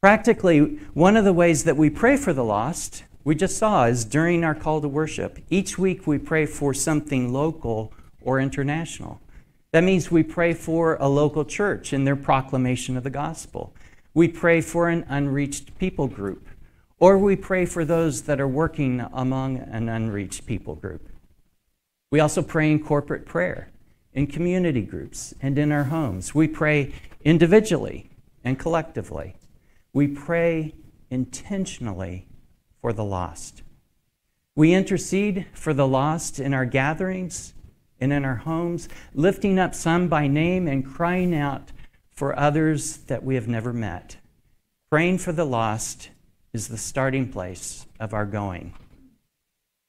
Practically, 0.00 0.60
one 0.92 1.16
of 1.16 1.24
the 1.24 1.32
ways 1.32 1.64
that 1.64 1.76
we 1.76 1.90
pray 1.90 2.16
for 2.16 2.32
the 2.32 2.44
lost, 2.44 3.02
we 3.24 3.34
just 3.34 3.58
saw, 3.58 3.86
is 3.86 4.04
during 4.04 4.44
our 4.44 4.54
call 4.54 4.80
to 4.80 4.88
worship. 4.88 5.40
Each 5.50 5.76
week 5.76 6.06
we 6.06 6.18
pray 6.18 6.46
for 6.46 6.72
something 6.72 7.32
local 7.32 7.92
or 8.20 8.38
international. 8.38 9.20
That 9.72 9.82
means 9.82 10.10
we 10.10 10.22
pray 10.22 10.54
for 10.54 10.96
a 11.00 11.08
local 11.08 11.44
church 11.44 11.92
in 11.92 12.04
their 12.04 12.16
proclamation 12.16 12.96
of 12.96 13.02
the 13.02 13.10
gospel. 13.10 13.74
We 14.14 14.28
pray 14.28 14.60
for 14.60 14.88
an 14.88 15.04
unreached 15.08 15.76
people 15.76 16.06
group, 16.06 16.46
or 17.00 17.18
we 17.18 17.34
pray 17.34 17.66
for 17.66 17.84
those 17.84 18.22
that 18.22 18.40
are 18.40 18.48
working 18.48 19.04
among 19.12 19.58
an 19.58 19.88
unreached 19.88 20.46
people 20.46 20.76
group. 20.76 21.08
We 22.12 22.20
also 22.20 22.40
pray 22.40 22.70
in 22.70 22.82
corporate 22.82 23.26
prayer, 23.26 23.72
in 24.12 24.28
community 24.28 24.82
groups, 24.82 25.34
and 25.42 25.58
in 25.58 25.72
our 25.72 25.84
homes. 25.84 26.32
We 26.32 26.46
pray 26.46 26.94
individually 27.24 28.08
and 28.44 28.56
collectively. 28.56 29.34
We 29.92 30.06
pray 30.06 30.74
intentionally 31.10 32.28
for 32.80 32.92
the 32.92 33.04
lost. 33.04 33.62
We 34.54 34.74
intercede 34.74 35.46
for 35.52 35.74
the 35.74 35.88
lost 35.88 36.38
in 36.38 36.54
our 36.54 36.66
gatherings 36.66 37.54
and 38.00 38.12
in 38.12 38.24
our 38.24 38.36
homes, 38.36 38.88
lifting 39.12 39.58
up 39.58 39.74
some 39.74 40.06
by 40.06 40.28
name 40.28 40.68
and 40.68 40.86
crying 40.86 41.34
out 41.34 41.72
for 42.14 42.38
others 42.38 42.98
that 43.08 43.24
we 43.24 43.34
have 43.34 43.48
never 43.48 43.72
met. 43.72 44.16
Praying 44.90 45.18
for 45.18 45.32
the 45.32 45.44
lost 45.44 46.10
is 46.52 46.68
the 46.68 46.78
starting 46.78 47.28
place 47.28 47.86
of 47.98 48.14
our 48.14 48.26
going. 48.26 48.74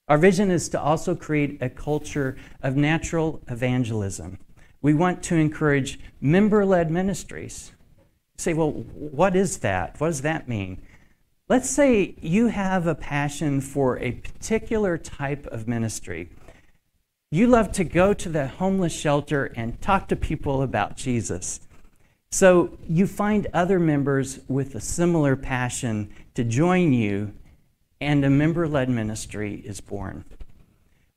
Our 0.08 0.17
vision 0.17 0.51
is 0.51 0.70
to 0.70 0.82
also 0.82 1.15
create 1.15 1.62
a 1.62 1.70
culture 1.70 2.38
of 2.62 2.75
natural 2.75 3.41
evangelism. 3.48 4.39
We 4.82 4.94
want 4.94 5.24
to 5.24 5.36
encourage 5.36 6.00
member 6.22 6.65
led 6.65 6.91
ministries 6.91 7.72
say, 8.38 8.53
well, 8.53 8.72
what 8.72 9.36
is 9.36 9.60
that? 9.60 10.00
What 10.00 10.08
does 10.08 10.22
that 10.22 10.48
mean? 10.48 10.82
Let's 11.48 11.70
say 11.70 12.15
you 12.22 12.48
have 12.48 12.88
a 12.88 12.96
passion 12.96 13.62
for 13.62 14.00
a 14.00 14.13
particular 14.13 14.98
type 14.98 15.46
of 15.48 15.67
ministry. 15.67 16.29
You 17.32 17.48
love 17.48 17.72
to 17.74 17.84
go 17.84 18.13
to 18.13 18.29
the 18.29 18.48
homeless 18.48 18.94
shelter 18.94 19.46
and 19.55 19.79
talk 19.82 20.08
to 20.08 20.15
people 20.15 20.62
about 20.62 20.98
Jesus. 20.98 21.60
So 22.36 22.77
you 22.89 23.08
find 23.08 23.48
other 23.54 23.80
members 23.80 24.42
with 24.50 24.75
a 24.75 24.82
similar 24.82 25.38
passion 25.38 26.13
to 26.34 26.44
join 26.44 26.92
you, 26.92 27.34
and 28.01 28.25
a 28.25 28.30
member 28.30 28.68
led 28.68 28.89
ministry 28.89 29.63
is 29.63 29.80
born. 29.80 30.25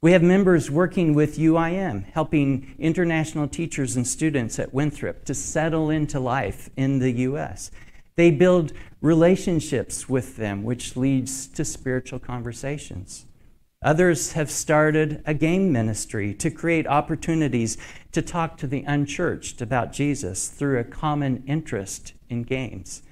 We 0.00 0.12
have 0.12 0.22
members 0.22 0.70
working 0.70 1.14
with 1.14 1.37
UIM, 1.37 2.04
helping 2.04 2.72
international 2.78 3.48
teachers 3.48 3.96
and 3.96 4.06
students 4.06 4.60
at 4.60 4.72
Winthrop 4.72 5.25
to 5.25 5.34
settle 5.34 5.90
into 5.90 6.20
life 6.20 6.70
in 6.76 7.00
the 7.00 7.10
U.S. 7.10 7.72
They 8.14 8.30
build 8.30 8.72
relationships 9.00 10.08
with 10.08 10.37
them, 10.37 10.62
which 10.62 10.96
leads 10.96 11.48
to 11.48 11.64
spiritual 11.64 12.20
conversations. 12.20 13.26
Others 13.82 14.32
have 14.32 14.50
started 14.50 15.23
a 15.25 15.35
game 15.35 15.70
ministry 15.70 16.35
to 16.35 16.50
create 16.50 16.87
opportunities 16.87 17.78
to 18.11 18.20
talk 18.20 18.56
to 18.56 18.66
the 18.66 18.82
unchurched 18.82 19.61
about 19.61 19.92
Jesus 19.92 20.49
through 20.49 20.80
a 20.80 20.85
common 20.85 21.44
interest 21.47 22.12
in 22.28 22.42
games. 22.42 23.02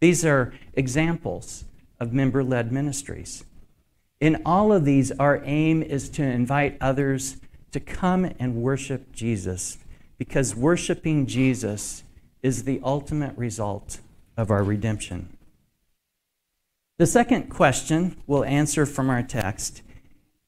These 0.00 0.24
are 0.24 0.54
examples 0.72 1.64
of 2.00 2.14
member 2.14 2.42
led 2.42 2.72
ministries. 2.72 3.44
In 4.18 4.40
all 4.46 4.72
of 4.72 4.86
these, 4.86 5.12
our 5.12 5.42
aim 5.44 5.82
is 5.82 6.08
to 6.10 6.22
invite 6.22 6.78
others 6.80 7.36
to 7.72 7.80
come 7.80 8.32
and 8.38 8.56
worship 8.56 9.12
Jesus 9.12 9.76
because 10.16 10.54
worshiping 10.54 11.26
Jesus 11.26 12.02
is 12.42 12.64
the 12.64 12.80
ultimate 12.82 13.36
result 13.36 14.00
of 14.38 14.50
our 14.50 14.62
redemption. 14.62 15.36
The 16.96 17.06
second 17.06 17.50
question 17.50 18.16
we'll 18.26 18.44
answer 18.44 18.86
from 18.86 19.10
our 19.10 19.22
text 19.22 19.82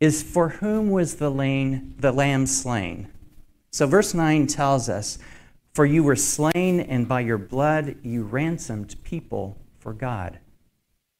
is 0.01 0.23
For 0.23 0.49
whom 0.51 0.91
was 0.91 1.17
the, 1.17 1.31
lane, 1.31 1.95
the 1.99 2.13
lamb 2.13 2.47
slain? 2.47 3.09
So, 3.71 3.87
verse 3.87 4.15
9 4.15 4.47
tells 4.47 4.89
us, 4.89 5.19
For 5.75 5.87
you 5.87 6.03
were 6.03 6.17
slain, 6.17 6.81
and 6.81 7.09
by 7.09 7.21
your 7.21 7.39
blood 7.39 7.97
you 8.03 8.25
ransomed 8.25 8.97
people 9.03 9.59
for 9.79 9.93
God. 9.93 10.39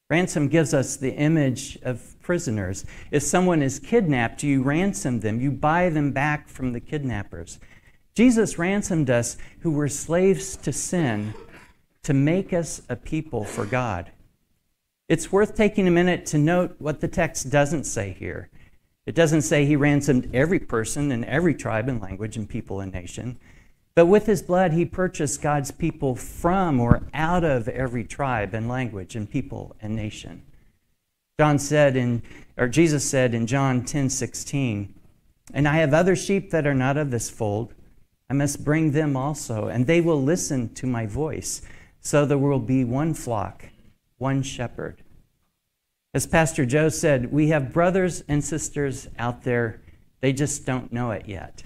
Ransom 0.09 0.47
gives 0.47 0.73
us 0.73 0.95
the 0.95 1.13
image 1.13 1.77
of 1.81 2.15
prisoners. 2.21 2.85
If 3.11 3.23
someone 3.23 3.61
is 3.61 3.79
kidnapped, 3.79 4.41
you 4.41 4.63
ransom 4.63 5.19
them, 5.19 5.41
you 5.41 5.51
buy 5.51 5.89
them 5.89 6.11
back 6.11 6.47
from 6.47 6.71
the 6.71 6.79
kidnappers. 6.79 7.59
Jesus 8.15 8.57
ransomed 8.57 9.09
us 9.09 9.37
who 9.59 9.71
were 9.71 9.89
slaves 9.89 10.55
to 10.57 10.71
sin 10.71 11.33
to 12.03 12.13
make 12.13 12.53
us 12.53 12.81
a 12.87 12.95
people 12.95 13.43
for 13.43 13.65
God. 13.65 14.11
It's 15.09 15.31
worth 15.31 15.55
taking 15.55 15.87
a 15.87 15.91
minute 15.91 16.25
to 16.27 16.37
note 16.37 16.75
what 16.79 17.01
the 17.01 17.07
text 17.07 17.49
doesn't 17.49 17.83
say 17.83 18.15
here. 18.17 18.49
It 19.07 19.15
doesn't 19.15 19.43
say 19.43 19.65
he 19.65 19.77
ransomed 19.77 20.29
every 20.35 20.59
person 20.59 21.13
in 21.13 21.23
every 21.23 21.55
tribe 21.55 21.87
and 21.87 22.01
language 22.01 22.35
and 22.35 22.47
people 22.47 22.81
and 22.81 22.91
nation. 22.91 23.39
But 23.95 24.07
with 24.07 24.25
his 24.25 24.43
blood, 24.43 24.73
he 24.73 24.83
purchased 24.83 25.41
God's 25.41 25.71
people 25.71 26.13
from 26.13 26.81
or 26.81 27.01
out 27.13 27.45
of 27.45 27.69
every 27.69 28.03
tribe 28.03 28.53
and 28.53 28.67
language 28.67 29.15
and 29.15 29.31
people 29.31 29.77
and 29.81 29.95
nation. 29.95 30.43
John 31.39 31.57
said 31.57 31.95
in, 31.95 32.21
or 32.57 32.67
Jesus 32.67 33.09
said 33.09 33.33
in 33.33 33.47
John 33.47 33.85
10 33.85 34.09
16, 34.09 34.93
And 35.53 35.67
I 35.69 35.77
have 35.77 35.93
other 35.93 36.15
sheep 36.15 36.51
that 36.51 36.67
are 36.67 36.75
not 36.75 36.97
of 36.97 37.09
this 37.09 37.29
fold. 37.29 37.73
I 38.29 38.33
must 38.33 38.65
bring 38.65 38.91
them 38.91 39.15
also, 39.15 39.67
and 39.67 39.87
they 39.87 40.01
will 40.01 40.21
listen 40.21 40.73
to 40.73 40.85
my 40.85 41.05
voice. 41.05 41.61
So 42.01 42.25
there 42.25 42.37
will 42.37 42.59
be 42.59 42.83
one 42.83 43.13
flock, 43.13 43.69
one 44.17 44.43
shepherd. 44.43 45.01
As 46.13 46.25
Pastor 46.25 46.65
Joe 46.65 46.89
said, 46.89 47.31
we 47.31 47.49
have 47.49 47.73
brothers 47.73 48.23
and 48.27 48.43
sisters 48.43 49.07
out 49.19 49.43
there, 49.43 49.81
they 50.21 50.33
just 50.33 50.65
don't 50.65 50.91
know 50.91 51.11
it 51.11 51.27
yet. 51.27 51.63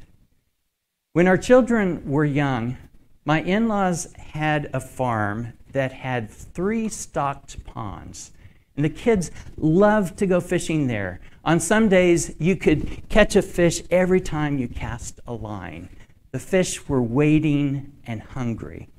When 1.14 1.28
our 1.28 1.38
children 1.38 2.10
were 2.10 2.26
young, 2.26 2.78
my 3.24 3.42
in 3.42 3.68
laws 3.68 4.12
had 4.14 4.70
a 4.74 4.80
farm 4.80 5.54
that 5.74 5.92
had 5.92 6.30
three 6.30 6.90
stocked 6.90 7.64
ponds. 7.66 8.32
And 8.76 8.86
the 8.86 8.90
kids 8.90 9.32
loved 9.58 10.18
to 10.18 10.26
go 10.26 10.40
fishing 10.40 10.88
there. 10.88 11.20
On 11.44 11.60
some 11.60 11.90
days, 11.90 12.34
you 12.40 12.56
could 12.56 13.08
catch 13.10 13.36
a 13.36 13.42
fish 13.42 13.82
every 13.92 14.22
time 14.22 14.58
you 14.58 14.68
cast 14.68 15.20
a 15.28 15.34
line. 15.34 15.90
The 16.32 16.40
fish 16.40 16.88
were 16.88 17.02
waiting 17.02 17.92
and 18.06 18.22
hungry. 18.22 18.90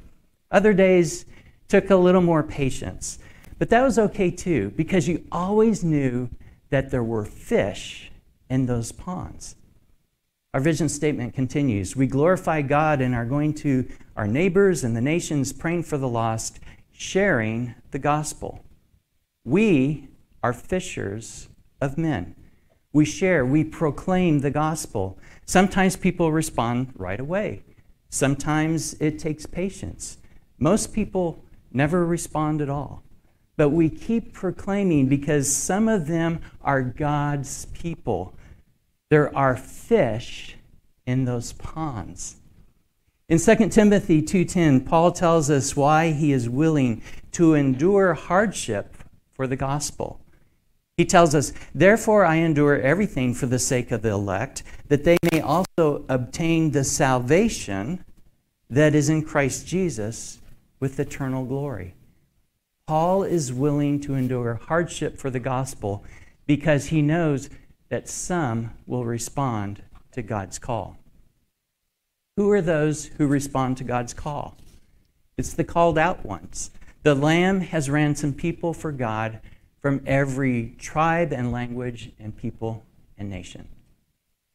Other 0.51 0.75
days 0.75 1.25
took 1.69 1.91
a 1.91 1.97
little 1.97 2.21
more 2.21 2.43
patience. 2.43 3.19
But 3.62 3.69
that 3.69 3.85
was 3.85 3.97
okay 3.97 4.33
too, 4.33 4.73
because 4.75 5.07
you 5.07 5.25
always 5.31 5.85
knew 5.85 6.28
that 6.71 6.90
there 6.90 7.04
were 7.04 7.25
fish 7.25 8.11
in 8.50 8.66
those 8.66 8.90
ponds. 8.90 9.54
Our 10.52 10.59
vision 10.59 10.88
statement 10.88 11.33
continues 11.33 11.95
We 11.95 12.09
glorify 12.09 12.62
God 12.62 13.00
and 13.00 13.14
are 13.14 13.25
going 13.25 13.54
to 13.62 13.88
our 14.16 14.26
neighbors 14.26 14.83
and 14.83 14.97
the 14.97 15.00
nations, 15.00 15.52
praying 15.52 15.85
for 15.85 15.97
the 15.97 16.09
lost, 16.09 16.59
sharing 16.90 17.76
the 17.92 18.00
gospel. 18.00 18.64
We 19.45 20.09
are 20.42 20.52
fishers 20.52 21.49
of 21.81 21.97
men. 21.97 22.35
We 22.92 23.04
share, 23.04 23.47
we 23.47 23.62
proclaim 23.62 24.40
the 24.40 24.50
gospel. 24.50 25.21
Sometimes 25.47 25.95
people 25.95 26.33
respond 26.33 26.95
right 26.97 27.21
away, 27.21 27.62
sometimes 28.11 28.95
it 28.95 29.21
takes 29.21 29.47
patience. 29.47 30.19
Most 30.59 30.92
people 30.92 31.45
never 31.71 32.04
respond 32.04 32.61
at 32.61 32.69
all. 32.69 33.04
But 33.62 33.69
we 33.69 33.90
keep 33.90 34.33
proclaiming 34.33 35.07
because 35.07 35.49
some 35.54 35.87
of 35.87 36.09
them 36.09 36.40
are 36.62 36.83
God's 36.83 37.66
people. 37.66 38.35
There 39.09 39.33
are 39.38 39.54
fish 39.57 40.57
in 41.07 41.26
those 41.26 41.52
ponds. 41.52 42.38
In 43.28 43.38
2 43.38 43.71
Timothy 43.71 44.21
2:10, 44.21 44.81
Paul 44.81 45.12
tells 45.12 45.49
us 45.49 45.76
why 45.76 46.11
he 46.11 46.33
is 46.33 46.49
willing 46.49 47.02
to 47.31 47.54
endure 47.54 48.14
hardship 48.14 48.97
for 49.31 49.47
the 49.47 49.54
gospel. 49.54 50.21
He 50.97 51.04
tells 51.04 51.33
us, 51.33 51.52
Therefore 51.73 52.25
I 52.25 52.38
endure 52.38 52.81
everything 52.81 53.33
for 53.33 53.47
the 53.47 53.61
sake 53.61 53.92
of 53.92 54.02
the 54.02 54.11
elect, 54.11 54.64
that 54.88 55.04
they 55.04 55.19
may 55.31 55.40
also 55.40 56.04
obtain 56.09 56.73
the 56.73 56.83
salvation 56.83 58.04
that 58.69 58.97
is 58.97 59.09
in 59.09 59.23
Christ 59.23 59.69
Jesus 59.69 60.40
with 60.81 60.99
eternal 60.99 61.45
glory. 61.45 61.95
Paul 62.87 63.23
is 63.23 63.53
willing 63.53 64.01
to 64.01 64.15
endure 64.15 64.55
hardship 64.55 65.19
for 65.19 65.31
the 65.31 65.41
gospel 65.41 66.05
because 66.47 66.87
he 66.87 67.01
knows 67.01 67.49
that 67.89 68.09
some 68.09 68.73
will 68.87 69.05
respond 69.05 69.83
to 70.12 70.23
God's 70.23 70.59
call. 70.59 70.99
Who 72.37 72.51
are 72.51 72.62
those 72.62 73.07
who 73.07 73.27
respond 73.27 73.77
to 73.77 73.85
God's 73.85 74.14
call? 74.14 74.57
It's 75.37 75.53
the 75.53 75.64
called 75.64 75.99
out 75.99 76.25
ones. 76.25 76.71
The 77.03 77.14
Lamb 77.14 77.61
has 77.61 77.90
ransomed 77.90 78.38
people 78.38 78.73
for 78.73 78.92
God 78.92 79.40
from 79.81 80.03
every 80.07 80.75
tribe 80.79 81.33
and 81.33 81.53
language 81.53 82.12
and 82.18 82.37
people 82.37 82.85
and 83.18 83.29
nation. 83.29 83.68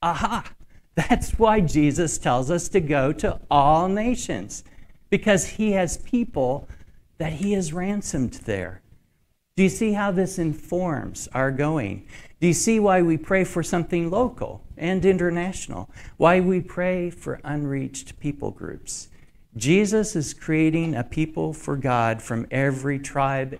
Aha! 0.01 0.51
That's 0.95 1.37
why 1.37 1.59
Jesus 1.59 2.17
tells 2.17 2.49
us 2.49 2.69
to 2.69 2.79
go 2.79 3.13
to 3.13 3.39
all 3.51 3.87
nations, 3.87 4.63
because 5.09 5.45
he 5.45 5.73
has 5.73 5.97
people 5.97 6.67
that 7.17 7.33
he 7.33 7.53
is 7.53 7.73
ransomed 7.73 8.33
there. 8.45 8.81
Do 9.55 9.63
you 9.63 9.69
see 9.69 9.93
how 9.93 10.11
this 10.11 10.37
informs 10.37 11.27
our 11.33 11.51
going? 11.51 12.07
Do 12.39 12.47
you 12.47 12.53
see 12.53 12.79
why 12.79 13.01
we 13.01 13.17
pray 13.17 13.43
for 13.43 13.63
something 13.63 14.11
local 14.11 14.63
and 14.77 15.03
international? 15.03 15.89
Why 16.17 16.39
we 16.39 16.61
pray 16.61 17.09
for 17.09 17.41
unreached 17.43 18.19
people 18.19 18.51
groups? 18.51 19.09
Jesus 19.55 20.15
is 20.15 20.35
creating 20.35 20.93
a 20.93 21.03
people 21.03 21.53
for 21.53 21.75
God 21.75 22.21
from 22.21 22.45
every 22.51 22.99
tribe 22.99 23.59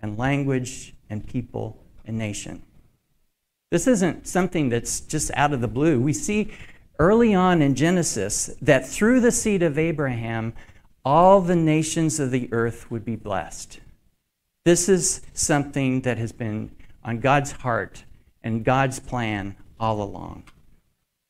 and 0.00 0.18
language 0.18 0.94
and 1.08 1.24
people 1.24 1.84
and 2.04 2.18
nation. 2.18 2.62
This 3.70 3.86
isn't 3.86 4.26
something 4.26 4.68
that's 4.68 5.00
just 5.00 5.30
out 5.34 5.52
of 5.52 5.60
the 5.60 5.68
blue. 5.68 6.00
We 6.00 6.12
see 6.12 6.52
early 6.98 7.34
on 7.34 7.62
in 7.62 7.76
Genesis 7.76 8.50
that 8.62 8.88
through 8.88 9.20
the 9.20 9.30
seed 9.30 9.62
of 9.62 9.78
Abraham, 9.78 10.54
all 11.06 11.40
the 11.40 11.54
nations 11.54 12.18
of 12.18 12.32
the 12.32 12.48
earth 12.50 12.90
would 12.90 13.04
be 13.04 13.14
blessed. 13.14 13.78
This 14.64 14.88
is 14.88 15.20
something 15.32 16.00
that 16.00 16.18
has 16.18 16.32
been 16.32 16.72
on 17.04 17.20
God's 17.20 17.52
heart 17.52 18.02
and 18.42 18.64
God's 18.64 18.98
plan 18.98 19.54
all 19.78 20.02
along. 20.02 20.42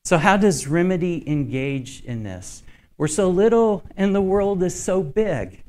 So, 0.03 0.17
how 0.17 0.35
does 0.35 0.67
Remedy 0.67 1.23
engage 1.29 2.01
in 2.03 2.23
this? 2.23 2.63
We're 2.97 3.07
so 3.07 3.29
little 3.29 3.83
and 3.95 4.15
the 4.15 4.21
world 4.21 4.63
is 4.63 4.73
so 4.83 5.03
big. 5.03 5.63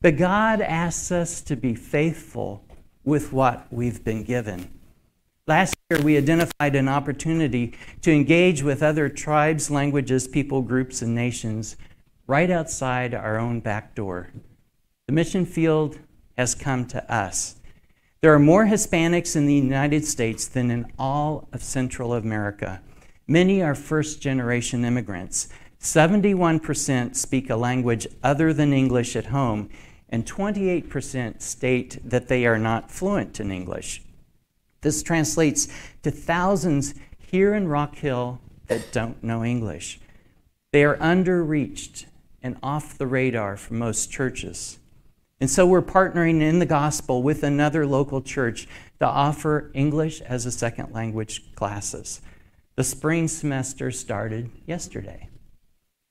But 0.00 0.16
God 0.16 0.60
asks 0.60 1.10
us 1.10 1.40
to 1.42 1.56
be 1.56 1.74
faithful 1.74 2.62
with 3.02 3.32
what 3.32 3.66
we've 3.72 4.04
been 4.04 4.22
given. 4.22 4.70
Last 5.48 5.74
year, 5.90 6.00
we 6.00 6.16
identified 6.16 6.76
an 6.76 6.88
opportunity 6.88 7.74
to 8.02 8.12
engage 8.12 8.62
with 8.62 8.80
other 8.80 9.08
tribes, 9.08 9.72
languages, 9.72 10.28
people 10.28 10.62
groups, 10.62 11.02
and 11.02 11.16
nations 11.16 11.76
right 12.30 12.48
outside 12.48 13.12
our 13.12 13.40
own 13.40 13.58
back 13.58 13.92
door. 13.96 14.30
The 15.08 15.12
mission 15.12 15.44
field 15.44 15.98
has 16.38 16.54
come 16.54 16.86
to 16.86 17.12
us. 17.12 17.56
There 18.20 18.32
are 18.32 18.38
more 18.38 18.66
Hispanics 18.66 19.34
in 19.34 19.46
the 19.46 19.54
United 19.54 20.04
States 20.04 20.46
than 20.46 20.70
in 20.70 20.92
all 20.96 21.48
of 21.52 21.60
Central 21.60 22.14
America. 22.14 22.82
Many 23.26 23.60
are 23.62 23.74
first 23.74 24.22
generation 24.22 24.84
immigrants. 24.84 25.48
71% 25.80 27.16
speak 27.16 27.50
a 27.50 27.56
language 27.56 28.06
other 28.22 28.52
than 28.52 28.72
English 28.72 29.16
at 29.16 29.26
home, 29.26 29.68
and 30.08 30.24
28% 30.24 31.42
state 31.42 31.98
that 32.04 32.28
they 32.28 32.46
are 32.46 32.58
not 32.60 32.92
fluent 32.92 33.40
in 33.40 33.50
English. 33.50 34.02
This 34.82 35.02
translates 35.02 35.66
to 36.04 36.12
thousands 36.12 36.94
here 37.18 37.54
in 37.54 37.66
Rock 37.66 37.96
Hill 37.96 38.40
that 38.68 38.92
don't 38.92 39.20
know 39.20 39.44
English. 39.44 39.98
They 40.72 40.84
are 40.84 40.96
underreached 40.98 42.06
and 42.42 42.56
off 42.62 42.96
the 42.96 43.06
radar 43.06 43.56
for 43.56 43.74
most 43.74 44.10
churches. 44.10 44.78
And 45.40 45.48
so 45.48 45.66
we're 45.66 45.82
partnering 45.82 46.42
in 46.42 46.58
the 46.58 46.66
gospel 46.66 47.22
with 47.22 47.42
another 47.42 47.86
local 47.86 48.20
church 48.20 48.68
to 48.98 49.06
offer 49.06 49.70
English 49.74 50.20
as 50.20 50.44
a 50.44 50.52
second 50.52 50.92
language 50.92 51.54
classes. 51.54 52.20
The 52.76 52.84
spring 52.84 53.26
semester 53.26 53.90
started 53.90 54.50
yesterday. 54.66 55.28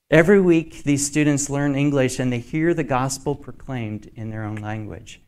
Every 0.09 0.41
week, 0.41 0.83
these 0.83 1.05
students 1.05 1.49
learn 1.51 1.75
English 1.75 2.17
and 2.17 2.33
they 2.33 2.39
hear 2.39 2.73
the 2.73 2.83
gospel 2.83 3.35
proclaimed 3.35 4.09
in 4.15 4.31
their 4.31 4.43
own 4.43 4.55
language. 4.55 5.21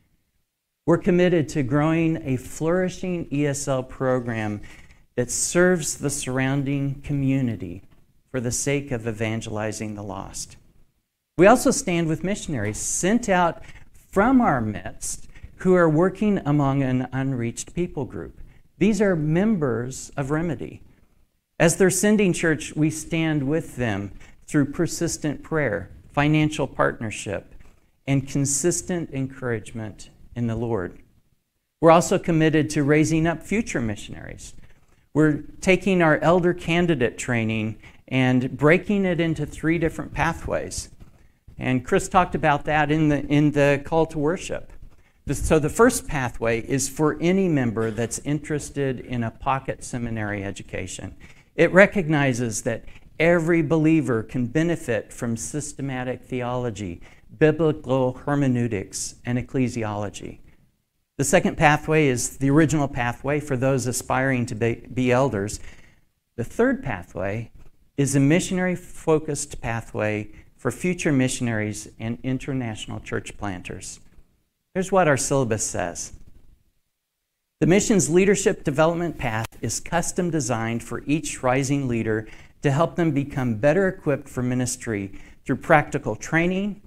We're 0.87 0.97
committed 0.97 1.47
to 1.49 1.61
growing 1.61 2.19
a 2.23 2.37
flourishing 2.37 3.29
ESL 3.29 3.87
program 3.87 4.61
that 5.15 5.29
serves 5.29 5.99
the 5.99 6.09
surrounding 6.09 7.01
community 7.01 7.83
for 8.31 8.39
the 8.39 8.51
sake 8.51 8.91
of 8.91 9.07
evangelizing 9.07 9.93
the 9.93 10.03
lost. 10.03 10.57
We 11.41 11.47
also 11.47 11.71
stand 11.71 12.08
with 12.08 12.23
missionaries 12.23 12.77
sent 12.77 13.27
out 13.27 13.63
from 14.12 14.41
our 14.41 14.62
midst 14.62 15.27
who 15.56 15.73
are 15.73 15.89
working 15.89 16.39
among 16.45 16.84
an 16.84 17.08
unreached 17.12 17.73
people 17.73 18.06
group. 18.06 18.39
These 18.77 19.01
are 19.01 19.15
members 19.15 20.12
of 20.15 20.30
Remedy. 20.30 20.84
As 21.60 21.77
their 21.77 21.89
sending 21.89 22.32
church, 22.32 22.75
we 22.75 22.91
stand 22.91 23.47
with 23.47 23.75
them 23.75 24.12
through 24.45 24.65
persistent 24.65 25.41
prayer, 25.41 25.89
financial 26.13 26.67
partnership, 26.67 27.56
and 28.06 28.27
consistent 28.30 29.10
encouragement 29.12 30.12
in 30.36 30.45
the 30.45 30.56
Lord. 30.56 30.99
We're 31.82 31.89
also 31.89 32.19
committed 32.19 32.69
to 32.69 32.84
raising 32.84 33.25
up 33.25 33.41
future 33.41 33.82
missionaries. 33.82 34.54
We're 35.12 35.41
taking 35.60 36.04
our 36.04 36.19
elder 36.19 36.54
candidate 36.54 37.17
training 37.17 37.80
and 38.08 38.56
breaking 38.56 39.06
it 39.06 39.19
into 39.19 39.47
three 39.47 39.80
different 39.80 40.13
pathways. 40.13 40.89
And 41.62 41.86
Chris 41.86 42.10
talked 42.10 42.34
about 42.34 42.65
that 42.65 42.89
in 42.89 43.10
the, 43.10 43.24
in 43.28 43.52
the 43.52 43.84
call 43.86 44.08
to 44.08 44.17
worship. 44.17 44.74
So, 45.32 45.60
the 45.60 45.69
first 45.69 46.08
pathway 46.08 46.62
is 46.62 46.89
for 46.89 47.19
any 47.21 47.47
member 47.47 47.91
that's 47.91 48.17
interested 48.19 49.00
in 49.00 49.24
a 49.24 49.30
pocket 49.30 49.84
seminary 49.84 50.43
education. 50.43 51.15
It 51.56 51.71
recognizes 51.71 52.63
that 52.63 52.86
every 53.19 53.62
believer 53.62 54.24
can 54.24 54.47
benefit 54.47 55.13
from 55.13 55.38
systematic 55.38 56.24
theology, 56.24 57.00
biblical 57.38 58.13
hermeneutics, 58.13 59.15
and 59.24 59.38
ecclesiology. 59.38 60.39
The 61.17 61.24
second 61.24 61.58
pathway 61.58 62.08
is 62.08 62.38
the 62.38 62.50
original 62.50 62.88
pathway 62.88 63.39
for 63.39 63.56
those 63.56 63.86
aspiring 63.86 64.47
to 64.47 64.56
be, 64.56 64.88
be 64.91 65.12
elders. 65.12 65.60
The 66.38 66.43
third 66.43 66.82
pathway 66.82 67.52
is 67.97 68.15
a 68.15 68.19
missionary 68.19 68.76
focused 68.76 69.62
pathway 69.62 70.32
for 70.62 70.69
future 70.69 71.12
missionaries 71.12 71.89
and 72.00 72.19
international 72.21 73.00
church 73.00 73.36
planters. 73.36 74.00
Here's 74.76 74.91
what 74.91 75.08
our 75.08 75.17
syllabus 75.17 75.65
says 75.65 76.13
The 77.60 77.65
missions 77.65 78.12
leadership 78.12 78.63
development 78.63 79.17
path 79.17 79.47
is 79.62 79.80
custom 79.80 80.30
designed 80.30 80.84
for 80.84 81.02
each 81.08 81.41
rising 81.41 81.88
leader 81.88 82.28
to 82.62 82.69
help 82.69 82.95
them 82.95 83.10
become 83.10 83.56
better 83.56 83.88
equipped 83.88 84.30
for 84.30 84.43
ministry 84.43 85.19
through 85.43 85.56
practical 85.56 86.15
training, 86.15 86.80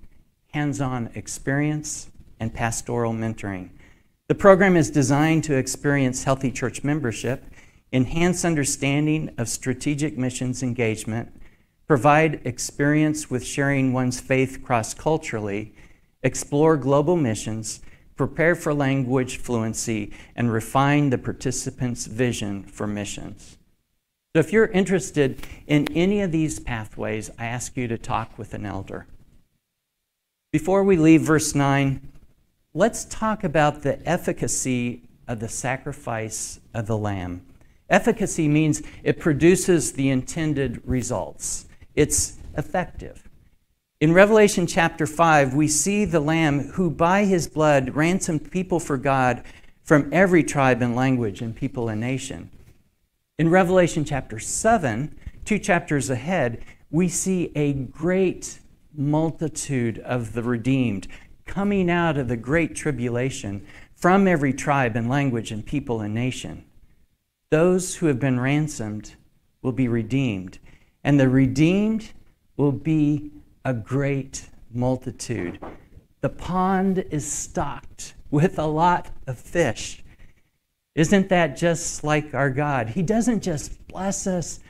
hands 0.52 0.80
on 0.80 1.10
experience, 1.16 2.12
and 2.38 2.54
pastoral 2.54 3.12
mentoring. 3.12 3.70
The 4.28 4.36
program 4.36 4.76
is 4.76 4.88
designed 4.88 5.42
to 5.44 5.56
experience 5.56 6.22
healthy 6.22 6.52
church 6.52 6.84
membership, 6.84 7.42
enhance 7.92 8.44
understanding 8.44 9.34
of 9.36 9.48
strategic 9.48 10.16
missions 10.16 10.62
engagement, 10.62 11.32
provide 11.86 12.40
experience 12.44 13.30
with 13.30 13.44
sharing 13.44 13.92
one's 13.92 14.20
faith 14.20 14.62
cross 14.62 14.94
culturally, 14.94 15.74
explore 16.22 16.76
global 16.76 17.16
missions, 17.16 17.80
prepare 18.16 18.54
for 18.54 18.72
language 18.72 19.36
fluency, 19.38 20.12
and 20.34 20.52
refine 20.52 21.10
the 21.10 21.18
participants' 21.18 22.06
vision 22.06 22.62
for 22.62 22.86
missions. 22.86 23.58
So, 24.34 24.40
if 24.40 24.52
you're 24.52 24.66
interested 24.66 25.46
in 25.66 25.86
any 25.94 26.20
of 26.20 26.32
these 26.32 26.58
pathways, 26.58 27.30
I 27.38 27.46
ask 27.46 27.76
you 27.76 27.86
to 27.88 27.98
talk 27.98 28.36
with 28.36 28.54
an 28.54 28.66
elder. 28.66 29.06
Before 30.52 30.82
we 30.82 30.96
leave 30.96 31.22
verse 31.22 31.54
9, 31.54 32.00
let's 32.72 33.04
talk 33.04 33.44
about 33.44 33.82
the 33.82 34.06
efficacy 34.08 35.02
of 35.28 35.40
the 35.40 35.48
sacrifice 35.48 36.60
of 36.72 36.86
the 36.86 36.98
lamb. 36.98 37.44
Efficacy 37.88 38.48
means 38.48 38.82
it 39.02 39.20
produces 39.20 39.92
the 39.92 40.10
intended 40.10 40.80
results, 40.84 41.66
it's 41.94 42.36
effective. 42.56 43.28
In 44.00 44.12
Revelation 44.12 44.66
chapter 44.66 45.06
5, 45.06 45.54
we 45.54 45.68
see 45.68 46.04
the 46.04 46.20
Lamb 46.20 46.72
who 46.72 46.90
by 46.90 47.24
his 47.24 47.46
blood 47.46 47.94
ransomed 47.94 48.50
people 48.50 48.80
for 48.80 48.96
God 48.96 49.42
from 49.82 50.10
every 50.12 50.42
tribe 50.42 50.82
and 50.82 50.96
language 50.96 51.40
and 51.40 51.54
people 51.54 51.88
and 51.88 52.00
nation. 52.00 52.50
In 53.38 53.50
Revelation 53.50 54.04
chapter 54.04 54.38
7, 54.38 55.16
two 55.44 55.58
chapters 55.58 56.10
ahead, 56.10 56.64
we 56.90 57.08
see 57.08 57.50
a 57.54 57.72
great 57.72 58.60
multitude 58.94 59.98
of 60.00 60.32
the 60.32 60.42
redeemed 60.42 61.08
coming 61.46 61.90
out 61.90 62.16
of 62.16 62.28
the 62.28 62.36
great 62.36 62.74
tribulation 62.74 63.66
from 63.94 64.26
every 64.26 64.52
tribe 64.52 64.96
and 64.96 65.08
language 65.08 65.50
and 65.50 65.64
people 65.64 66.00
and 66.00 66.14
nation. 66.14 66.64
Those 67.50 67.96
who 67.96 68.06
have 68.06 68.18
been 68.18 68.40
ransomed 68.40 69.14
will 69.62 69.72
be 69.72 69.88
redeemed, 69.88 70.58
and 71.04 71.20
the 71.20 71.28
redeemed 71.28 72.12
will 72.56 72.72
be 72.72 73.30
a 73.64 73.74
great 73.74 74.48
multitude. 74.72 75.58
The 76.22 76.30
pond 76.30 77.04
is 77.10 77.30
stocked 77.30 78.14
with 78.30 78.58
a 78.58 78.66
lot 78.66 79.10
of 79.26 79.38
fish. 79.38 80.02
Isn't 80.94 81.28
that 81.28 81.56
just 81.56 82.02
like 82.02 82.34
our 82.34 82.50
God? 82.50 82.90
He 82.90 83.02
doesn't 83.02 83.42
just 83.42 83.86
bless 83.88 84.26
us, 84.26 84.60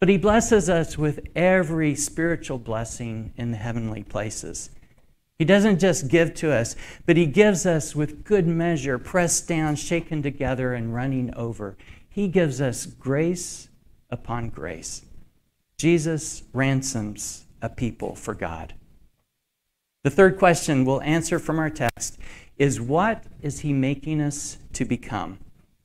but 0.00 0.08
He 0.08 0.18
blesses 0.18 0.68
us 0.68 0.98
with 0.98 1.20
every 1.34 1.94
spiritual 1.94 2.58
blessing 2.58 3.32
in 3.36 3.50
the 3.50 3.56
heavenly 3.56 4.02
places. 4.02 4.70
He 5.38 5.44
doesn't 5.44 5.78
just 5.78 6.08
give 6.08 6.34
to 6.34 6.52
us, 6.52 6.74
but 7.06 7.16
He 7.16 7.26
gives 7.26 7.64
us 7.64 7.94
with 7.94 8.24
good 8.24 8.46
measure, 8.46 8.98
pressed 8.98 9.48
down, 9.48 9.76
shaken 9.76 10.22
together, 10.22 10.74
and 10.74 10.94
running 10.94 11.32
over. 11.34 11.76
He 12.08 12.28
gives 12.28 12.60
us 12.60 12.86
grace 12.86 13.68
upon 14.10 14.50
grace. 14.50 15.02
Jesus 15.78 16.42
ransoms 16.52 17.46
a 17.62 17.68
people 17.68 18.16
for 18.16 18.34
God. 18.34 18.74
The 20.02 20.10
third 20.10 20.36
question 20.36 20.84
we'll 20.84 21.02
answer 21.02 21.38
from 21.38 21.60
our 21.60 21.70
text 21.70 22.18
is 22.56 22.80
what 22.80 23.22
is 23.42 23.60
He 23.60 23.72
making 23.72 24.20
us 24.20 24.58
to 24.72 24.84
become? 24.84 25.38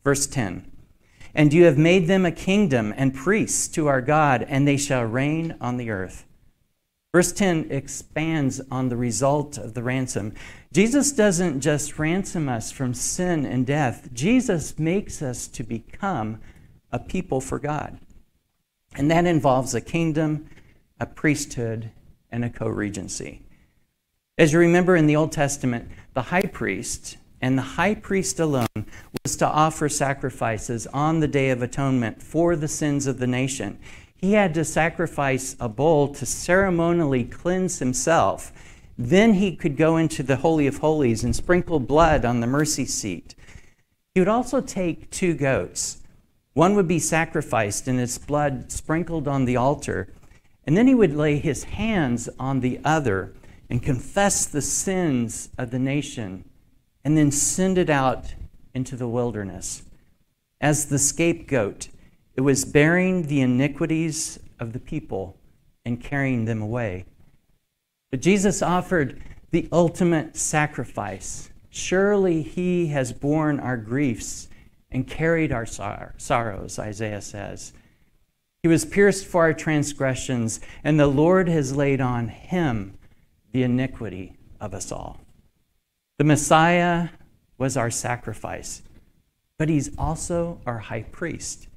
Verse 0.03 0.25
10 0.25 0.69
And 1.35 1.53
you 1.53 1.65
have 1.65 1.77
made 1.77 2.07
them 2.07 2.25
a 2.25 2.31
kingdom 2.31 2.91
and 2.97 3.13
priests 3.13 3.67
to 3.69 3.87
our 3.87 4.01
God, 4.01 4.43
and 4.49 4.67
they 4.67 4.77
shall 4.77 5.03
reign 5.03 5.55
on 5.61 5.77
the 5.77 5.91
earth. 5.91 6.25
Verse 7.13 7.31
10 7.31 7.67
expands 7.69 8.59
on 8.71 8.89
the 8.89 8.97
result 8.97 9.59
of 9.59 9.75
the 9.75 9.83
ransom. 9.83 10.33
Jesus 10.73 11.11
doesn't 11.11 11.61
just 11.61 11.99
ransom 11.99 12.49
us 12.49 12.71
from 12.71 12.95
sin 12.95 13.45
and 13.45 13.67
death, 13.67 14.09
Jesus 14.11 14.79
makes 14.79 15.21
us 15.21 15.47
to 15.49 15.61
become 15.61 16.39
a 16.91 16.97
people 16.97 17.39
for 17.39 17.59
God. 17.59 17.99
And 18.95 19.09
that 19.11 19.25
involves 19.25 19.73
a 19.73 19.81
kingdom, 19.81 20.49
a 20.99 21.05
priesthood, 21.05 21.91
and 22.31 22.45
a 22.45 22.49
co 22.49 22.67
regency. 22.67 23.41
As 24.37 24.53
you 24.53 24.59
remember 24.59 24.95
in 24.95 25.07
the 25.07 25.15
Old 25.15 25.31
Testament, 25.31 25.89
the 26.13 26.23
high 26.23 26.41
priest 26.41 27.17
and 27.41 27.57
the 27.57 27.61
high 27.61 27.95
priest 27.95 28.39
alone 28.39 28.67
was 29.23 29.35
to 29.37 29.47
offer 29.47 29.89
sacrifices 29.89 30.87
on 30.87 31.19
the 31.19 31.27
Day 31.27 31.49
of 31.49 31.61
Atonement 31.61 32.21
for 32.21 32.55
the 32.55 32.67
sins 32.67 33.05
of 33.05 33.19
the 33.19 33.27
nation 33.27 33.79
he 34.23 34.31
had 34.31 34.53
to 34.53 34.63
sacrifice 34.63 35.57
a 35.59 35.67
bull 35.67 36.07
to 36.13 36.25
ceremonially 36.25 37.25
cleanse 37.25 37.79
himself. 37.79 38.53
Then 38.97 39.33
he 39.33 39.53
could 39.53 39.75
go 39.75 39.97
into 39.97 40.23
the 40.23 40.37
Holy 40.37 40.65
of 40.65 40.77
Holies 40.77 41.25
and 41.25 41.35
sprinkle 41.35 41.81
blood 41.81 42.23
on 42.23 42.39
the 42.39 42.47
mercy 42.47 42.85
seat. 42.85 43.35
He 44.15 44.21
would 44.21 44.29
also 44.29 44.61
take 44.61 45.09
two 45.09 45.33
goats. 45.33 46.02
One 46.53 46.75
would 46.75 46.87
be 46.87 46.99
sacrificed 46.99 47.87
and 47.87 47.99
its 47.99 48.17
blood 48.17 48.71
sprinkled 48.71 49.27
on 49.27 49.45
the 49.45 49.57
altar. 49.57 50.13
And 50.65 50.77
then 50.77 50.87
he 50.87 50.95
would 50.95 51.15
lay 51.15 51.37
his 51.37 51.65
hands 51.65 52.29
on 52.39 52.59
the 52.59 52.79
other 52.85 53.33
and 53.69 53.81
confess 53.81 54.45
the 54.45 54.61
sins 54.61 55.49
of 55.57 55.71
the 55.71 55.79
nation 55.79 56.45
and 57.03 57.17
then 57.17 57.31
send 57.31 57.77
it 57.77 57.89
out 57.89 58.33
into 58.73 58.95
the 58.95 59.07
wilderness. 59.07 59.83
As 60.61 60.85
the 60.85 60.99
scapegoat, 60.99 61.89
it 62.35 62.41
was 62.41 62.65
bearing 62.65 63.23
the 63.23 63.41
iniquities 63.41 64.39
of 64.59 64.73
the 64.73 64.79
people 64.79 65.37
and 65.85 66.01
carrying 66.01 66.45
them 66.45 66.61
away. 66.61 67.05
But 68.09 68.21
Jesus 68.21 68.61
offered 68.61 69.21
the 69.51 69.67
ultimate 69.71 70.37
sacrifice. 70.37 71.49
Surely 71.69 72.41
he 72.41 72.87
has 72.87 73.11
borne 73.11 73.59
our 73.59 73.77
griefs 73.77 74.47
and 74.93 75.07
carried 75.07 75.51
our 75.51 75.65
sorrows, 75.65 76.79
Isaiah 76.79 77.21
says. 77.21 77.73
He 78.61 78.69
was 78.69 78.85
pierced 78.85 79.25
for 79.25 79.41
our 79.41 79.53
transgressions, 79.53 80.61
and 80.83 80.99
the 80.99 81.07
Lord 81.07 81.49
has 81.49 81.75
laid 81.75 81.99
on 81.99 82.29
him 82.29 82.97
the 83.51 83.63
iniquity 83.63 84.37
of 84.61 84.73
us 84.73 84.91
all. 84.91 85.19
The 86.17 86.23
Messiah 86.23 87.09
was 87.57 87.75
our 87.75 87.91
sacrifice, 87.91 88.81
but 89.59 89.67
he's 89.67 89.97
also 89.97 90.61
our 90.65 90.79
high 90.79 91.03
priest. 91.03 91.67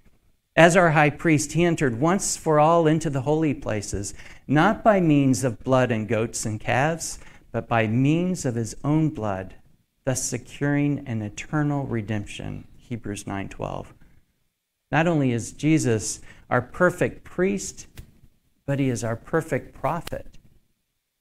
As 0.55 0.77
our 0.77 0.93
high 0.93 1.11
priest, 1.11 1.53
he 1.53 1.65
entered 1.65 2.01
once 2.01 2.37
for 2.37 2.61
all 2.61 2.87
into 2.87 3.11
the 3.11 3.23
holy 3.23 3.53
places, 3.53 4.15
not 4.47 4.85
by 4.85 5.01
means 5.01 5.45
of 5.45 5.65
blood 5.65 5.91
and 5.91 6.09
goats 6.09 6.47
and 6.47 6.61
calves, 6.61 7.19
but 7.53 7.69
by 7.69 7.87
means 7.87 8.47
of 8.47 8.55
his 8.55 8.77
own 8.85 9.11
blood, 9.11 9.55
thus 10.05 10.23
securing 10.23 11.07
an 11.07 11.21
eternal 11.21 11.85
redemption. 11.85 12.67
Hebrews 12.89 13.25
9:12. 13.27 13.93
Not 14.93 15.07
only 15.07 15.33
is 15.33 15.53
Jesus 15.53 16.21
our 16.49 16.63
perfect 16.63 17.25
priest, 17.25 17.87
but 18.67 18.79
he 18.79 18.89
is 18.89 19.03
our 19.03 19.17
perfect 19.17 19.75
prophet. 19.75 20.39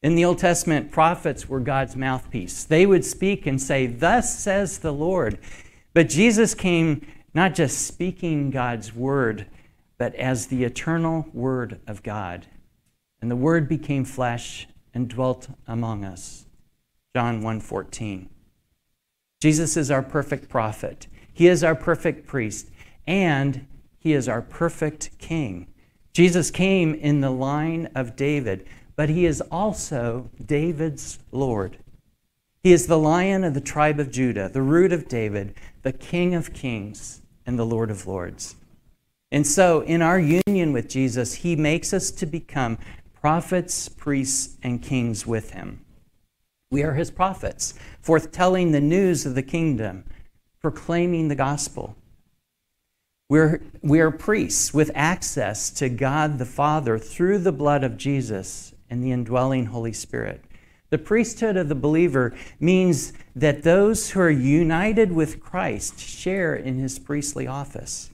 In 0.04 0.16
the 0.16 0.26
Old 0.26 0.38
Testament, 0.38 0.92
prophets 0.92 1.50
were 1.50 1.60
God's 1.60 1.96
mouthpiece. 1.96 2.64
They 2.64 2.86
would 2.86 3.04
speak 3.04 3.48
and 3.48 3.60
say, 3.60 3.88
Thus 3.88 4.38
says 4.38 4.80
the 4.80 4.94
Lord. 4.94 5.40
But 5.94 6.10
Jesus 6.10 6.54
came 6.54 7.08
not 7.34 7.56
just 7.56 7.88
speaking 7.88 8.52
God's 8.52 8.94
word, 8.94 9.48
but 9.98 10.14
as 10.16 10.48
the 10.48 10.64
eternal 10.64 11.26
word 11.34 11.80
of 11.88 12.04
God. 12.04 12.46
And 13.22 13.32
the 13.32 13.36
word 13.36 13.68
became 13.68 14.06
flesh 14.06 14.68
and 14.94 15.10
dwelt 15.10 15.50
among 15.68 16.06
us. 16.06 16.46
John 17.16 17.42
1:14. 17.42 18.30
Jesus 19.42 19.76
is 19.76 19.90
our 19.90 20.04
perfect 20.04 20.50
prophet. 20.50 21.08
He 21.36 21.50
is 21.50 21.66
our 21.66 21.76
perfect 21.76 22.26
priest, 22.26 22.70
and 23.06 23.68
he 24.00 24.14
is 24.14 24.30
our 24.30 24.42
perfect 24.42 25.10
king. 25.20 25.68
Jesus 26.14 26.50
came 26.50 26.96
in 26.96 27.20
the 27.20 27.30
line 27.30 27.90
of 27.94 28.16
David, 28.16 28.66
but 28.96 29.10
he 29.10 29.26
is 29.26 29.42
also 29.52 30.30
David's 30.44 31.20
Lord. 31.34 31.78
He 32.64 32.72
is 32.72 32.88
the 32.88 32.98
lion 32.98 33.44
of 33.44 33.54
the 33.54 33.60
tribe 33.60 34.00
of 34.00 34.12
Judah, 34.12 34.48
the 34.48 34.62
root 34.62 34.94
of 34.94 35.10
David, 35.10 35.54
the 35.82 35.92
king 35.92 36.34
of 36.34 36.54
kings, 36.54 37.22
and 37.46 37.60
the 37.60 37.66
Lord 37.66 37.92
of 37.92 38.08
lords. 38.08 38.56
And 39.30 39.46
so, 39.46 39.82
in 39.82 40.02
our 40.02 40.20
union 40.20 40.72
with 40.72 40.88
Jesus, 40.88 41.34
he 41.34 41.58
makes 41.58 41.94
us 41.94 42.12
to 42.12 42.26
become 42.26 42.78
prophets, 43.14 43.90
priests, 43.90 44.56
and 44.64 44.82
kings 44.82 45.28
with 45.28 45.52
him. 45.52 45.84
We 46.72 46.84
are 46.84 46.94
his 46.94 47.12
prophets, 47.12 47.74
forthtelling 48.02 48.72
the 48.72 48.80
news 48.80 49.26
of 49.26 49.36
the 49.36 49.44
kingdom, 49.44 50.06
proclaiming 50.66 51.28
the 51.28 51.36
gospel. 51.36 51.96
We're, 53.30 53.62
we 53.84 54.00
are 54.00 54.10
priests 54.10 54.74
with 54.74 54.90
access 54.96 55.70
to 55.70 55.90
God 55.90 56.40
the 56.40 56.46
Father 56.46 56.98
through 56.98 57.38
the 57.38 57.52
blood 57.52 57.84
of 57.84 57.98
Jesus 57.98 58.74
and 58.90 59.04
the 59.04 59.12
indwelling 59.12 59.68
Holy 59.68 59.94
Spirit. 59.94 60.44
The 60.90 60.98
priesthood 60.98 61.56
of 61.56 61.70
the 61.70 61.76
believer 61.76 62.34
means 62.60 63.14
that 63.36 63.62
those 63.62 64.10
who 64.10 64.22
are 64.22 64.32
united 64.32 65.12
with 65.12 65.40
Christ 65.40 66.00
share 66.00 66.56
in 66.56 66.80
his 66.80 66.98
priestly 66.98 67.46
office. 67.46 68.10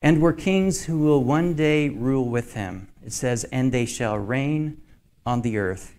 And 0.00 0.22
we're 0.22 0.32
kings 0.32 0.84
who 0.84 1.00
will 1.00 1.24
one 1.24 1.54
day 1.54 1.88
rule 1.88 2.28
with 2.28 2.54
him. 2.54 2.86
It 3.04 3.12
says, 3.12 3.42
and 3.50 3.72
they 3.72 3.86
shall 3.86 4.16
reign 4.16 4.80
on 5.26 5.42
the 5.42 5.58
earth. 5.58 5.96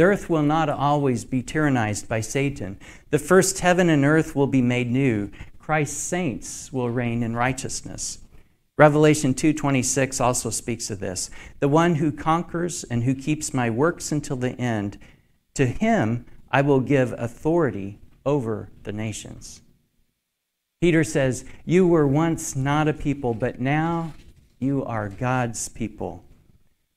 The 0.00 0.06
earth 0.06 0.30
will 0.30 0.42
not 0.42 0.70
always 0.70 1.26
be 1.26 1.42
tyrannized 1.42 2.08
by 2.08 2.22
Satan. 2.22 2.78
The 3.10 3.18
first 3.18 3.58
heaven 3.58 3.90
and 3.90 4.02
earth 4.02 4.34
will 4.34 4.46
be 4.46 4.62
made 4.62 4.90
new. 4.90 5.30
Christ's 5.58 6.00
saints 6.00 6.72
will 6.72 6.88
reign 6.88 7.22
in 7.22 7.36
righteousness. 7.36 8.16
Revelation 8.78 9.34
2:26 9.34 10.18
also 10.18 10.48
speaks 10.48 10.90
of 10.90 11.00
this. 11.00 11.28
The 11.58 11.68
one 11.68 11.96
who 11.96 12.12
conquers 12.12 12.82
and 12.84 13.04
who 13.04 13.14
keeps 13.14 13.52
my 13.52 13.68
works 13.68 14.10
until 14.10 14.36
the 14.36 14.58
end, 14.58 14.96
to 15.52 15.66
him 15.66 16.24
I 16.50 16.62
will 16.62 16.80
give 16.80 17.12
authority 17.18 17.98
over 18.24 18.70
the 18.84 18.92
nations. 18.92 19.60
Peter 20.80 21.04
says, 21.04 21.44
You 21.66 21.86
were 21.86 22.08
once 22.08 22.56
not 22.56 22.88
a 22.88 22.94
people, 22.94 23.34
but 23.34 23.60
now 23.60 24.14
you 24.58 24.82
are 24.82 25.10
God's 25.10 25.68
people. 25.68 26.24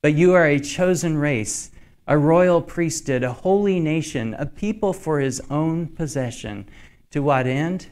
But 0.01 0.13
you 0.13 0.31
are 0.35 0.47
a 0.47 0.57
chosen 0.57 1.17
race, 1.17 1.69
a 2.07 2.17
royal 2.17 2.61
priesthood, 2.61 3.23
a 3.23 3.33
holy 3.33 3.79
nation, 3.79 4.33
a 4.33 4.45
people 4.45 4.93
for 4.93 5.19
his 5.19 5.41
own 5.49 5.87
possession. 5.87 6.67
To 7.11 7.21
what 7.21 7.47
end? 7.47 7.87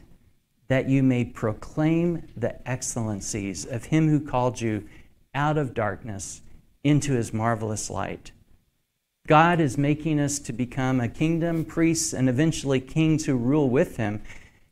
that 0.72 0.88
you 0.88 1.02
may 1.02 1.22
proclaim 1.22 2.26
the 2.34 2.66
excellencies 2.66 3.66
of 3.66 3.84
him 3.84 4.08
who 4.08 4.18
called 4.18 4.58
you 4.58 4.88
out 5.34 5.58
of 5.58 5.74
darkness 5.74 6.40
into 6.82 7.12
his 7.12 7.30
marvelous 7.30 7.90
light. 7.90 8.32
God 9.26 9.60
is 9.60 9.76
making 9.76 10.18
us 10.18 10.38
to 10.38 10.52
become 10.54 10.98
a 10.98 11.08
kingdom, 11.08 11.66
priests, 11.66 12.14
and 12.14 12.26
eventually 12.26 12.80
kings 12.80 13.26
who 13.26 13.36
rule 13.36 13.68
with 13.68 13.98
him 13.98 14.22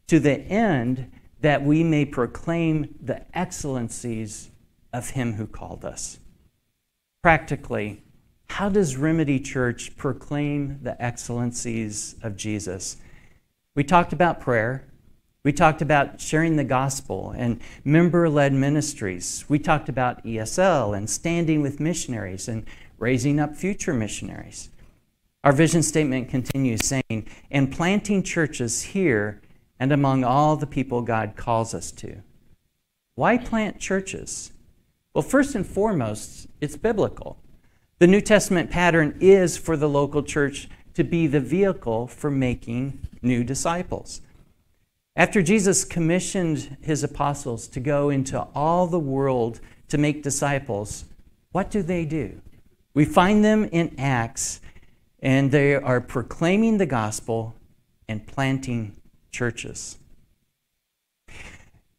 to 0.06 0.18
the 0.18 0.38
end 0.40 1.12
that 1.42 1.62
we 1.62 1.84
may 1.84 2.06
proclaim 2.06 2.94
the 3.02 3.22
excellencies 3.36 4.48
of 4.94 5.10
him 5.10 5.34
who 5.34 5.46
called 5.46 5.84
us. 5.84 6.18
Practically, 7.22 8.02
how 8.50 8.68
does 8.68 8.96
Remedy 8.96 9.38
Church 9.38 9.96
proclaim 9.96 10.80
the 10.82 11.00
excellencies 11.00 12.16
of 12.20 12.36
Jesus? 12.36 12.96
We 13.76 13.84
talked 13.84 14.12
about 14.12 14.40
prayer. 14.40 14.88
We 15.44 15.52
talked 15.52 15.80
about 15.80 16.20
sharing 16.20 16.56
the 16.56 16.64
gospel 16.64 17.32
and 17.36 17.60
member 17.84 18.28
led 18.28 18.52
ministries. 18.52 19.44
We 19.48 19.60
talked 19.60 19.88
about 19.88 20.24
ESL 20.24 20.96
and 20.96 21.08
standing 21.08 21.62
with 21.62 21.78
missionaries 21.78 22.48
and 22.48 22.66
raising 22.98 23.38
up 23.38 23.54
future 23.54 23.94
missionaries. 23.94 24.68
Our 25.44 25.52
vision 25.52 25.84
statement 25.84 26.28
continues 26.28 26.84
saying, 26.84 27.28
and 27.52 27.72
planting 27.72 28.24
churches 28.24 28.82
here 28.82 29.40
and 29.78 29.92
among 29.92 30.24
all 30.24 30.56
the 30.56 30.66
people 30.66 31.02
God 31.02 31.34
calls 31.36 31.72
us 31.72 31.92
to. 31.92 32.20
Why 33.14 33.38
plant 33.38 33.78
churches? 33.78 34.50
Well, 35.14 35.22
first 35.22 35.54
and 35.54 35.64
foremost, 35.64 36.48
it's 36.60 36.76
biblical. 36.76 37.39
The 38.00 38.06
New 38.06 38.22
Testament 38.22 38.70
pattern 38.70 39.18
is 39.20 39.58
for 39.58 39.76
the 39.76 39.88
local 39.88 40.22
church 40.22 40.70
to 40.94 41.04
be 41.04 41.26
the 41.26 41.38
vehicle 41.38 42.06
for 42.06 42.30
making 42.30 42.98
new 43.20 43.44
disciples. 43.44 44.22
After 45.16 45.42
Jesus 45.42 45.84
commissioned 45.84 46.78
his 46.80 47.04
apostles 47.04 47.68
to 47.68 47.78
go 47.78 48.08
into 48.08 48.40
all 48.54 48.86
the 48.86 48.98
world 48.98 49.60
to 49.88 49.98
make 49.98 50.22
disciples, 50.22 51.04
what 51.52 51.70
do 51.70 51.82
they 51.82 52.06
do? 52.06 52.40
We 52.94 53.04
find 53.04 53.44
them 53.44 53.64
in 53.64 53.94
Acts, 53.98 54.62
and 55.22 55.50
they 55.50 55.74
are 55.74 56.00
proclaiming 56.00 56.78
the 56.78 56.86
gospel 56.86 57.54
and 58.08 58.26
planting 58.26 58.96
churches. 59.30 59.98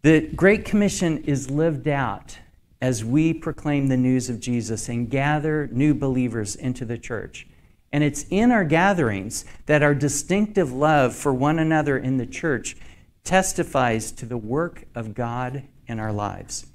The 0.02 0.22
Great 0.22 0.66
Commission 0.66 1.20
is 1.26 1.52
lived 1.52 1.88
out 1.88 2.40
as 2.82 3.06
we 3.06 3.34
proclaim 3.34 3.88
the 3.88 3.98
news 3.98 4.30
of 4.30 4.40
Jesus 4.40 4.90
and 4.90 5.10
gather 5.10 5.68
new 5.72 5.94
believers 5.94 6.56
into 6.56 6.84
the 6.84 6.98
church. 6.98 7.48
And 7.94 8.04
it's 8.04 8.26
in 8.30 8.52
our 8.52 8.64
gatherings 8.64 9.46
that 9.68 9.84
our 9.84 9.94
distinctive 9.94 10.72
love 10.72 11.16
for 11.16 11.34
one 11.34 11.60
another 11.60 11.98
in 11.98 12.18
the 12.18 12.26
church 12.26 12.76
testifies 13.24 14.12
to 14.14 14.26
the 14.26 14.38
work 14.38 14.86
of 14.96 15.14
God 15.14 15.64
in 15.88 16.00
our 16.00 16.12
lives. 16.12 16.66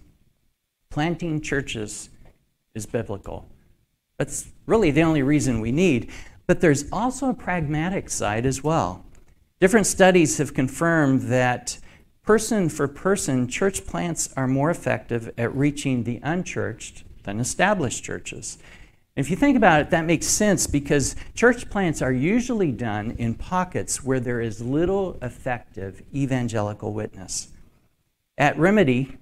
Planting 0.90 1.40
churches 1.40 2.10
is 2.74 2.86
biblical. 2.86 3.48
That's 4.18 4.48
really 4.66 4.90
the 4.90 5.02
only 5.02 5.22
reason 5.22 5.60
we 5.60 5.72
need. 5.72 6.10
But 6.46 6.60
there's 6.60 6.90
also 6.92 7.30
a 7.30 7.34
pragmatic 7.34 8.08
side 8.08 8.46
as 8.46 8.62
well. 8.62 9.04
Different 9.58 9.86
studies 9.86 10.38
have 10.38 10.54
confirmed 10.54 11.22
that 11.22 11.78
person 12.26 12.68
for 12.68 12.88
person, 12.88 13.46
church 13.46 13.86
plants 13.86 14.28
are 14.36 14.48
more 14.48 14.68
effective 14.68 15.32
at 15.38 15.54
reaching 15.54 16.02
the 16.02 16.20
unchurched 16.24 17.04
than 17.22 17.38
established 17.38 18.02
churches. 18.02 18.58
If 19.14 19.30
you 19.30 19.36
think 19.36 19.56
about 19.56 19.80
it, 19.80 19.90
that 19.90 20.04
makes 20.04 20.26
sense 20.26 20.66
because 20.66 21.16
church 21.34 21.70
plants 21.70 22.02
are 22.02 22.12
usually 22.12 22.72
done 22.72 23.12
in 23.12 23.34
pockets 23.34 24.04
where 24.04 24.20
there 24.20 24.40
is 24.40 24.60
little 24.60 25.16
effective 25.22 26.02
evangelical 26.14 26.92
witness. 26.92 27.48
At 28.36 28.58
Remedy, 28.58 29.16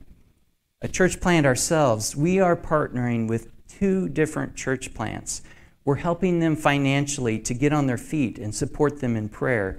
a 0.80 0.88
church 0.88 1.20
plant 1.20 1.46
ourselves, 1.46 2.16
we 2.16 2.40
are 2.40 2.56
partnering 2.56 3.28
with 3.28 3.52
two 3.68 4.08
different 4.08 4.56
church 4.56 4.94
plants. 4.94 5.42
We're 5.84 5.96
helping 5.96 6.40
them 6.40 6.56
financially 6.56 7.38
to 7.40 7.54
get 7.54 7.72
on 7.72 7.86
their 7.86 7.98
feet 7.98 8.38
and 8.38 8.54
support 8.54 9.00
them 9.00 9.14
in 9.14 9.28
prayer. 9.28 9.78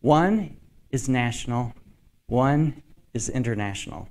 One 0.00 0.56
is 0.90 1.08
national, 1.08 1.72
one 2.34 2.82
is 3.14 3.28
international. 3.28 4.08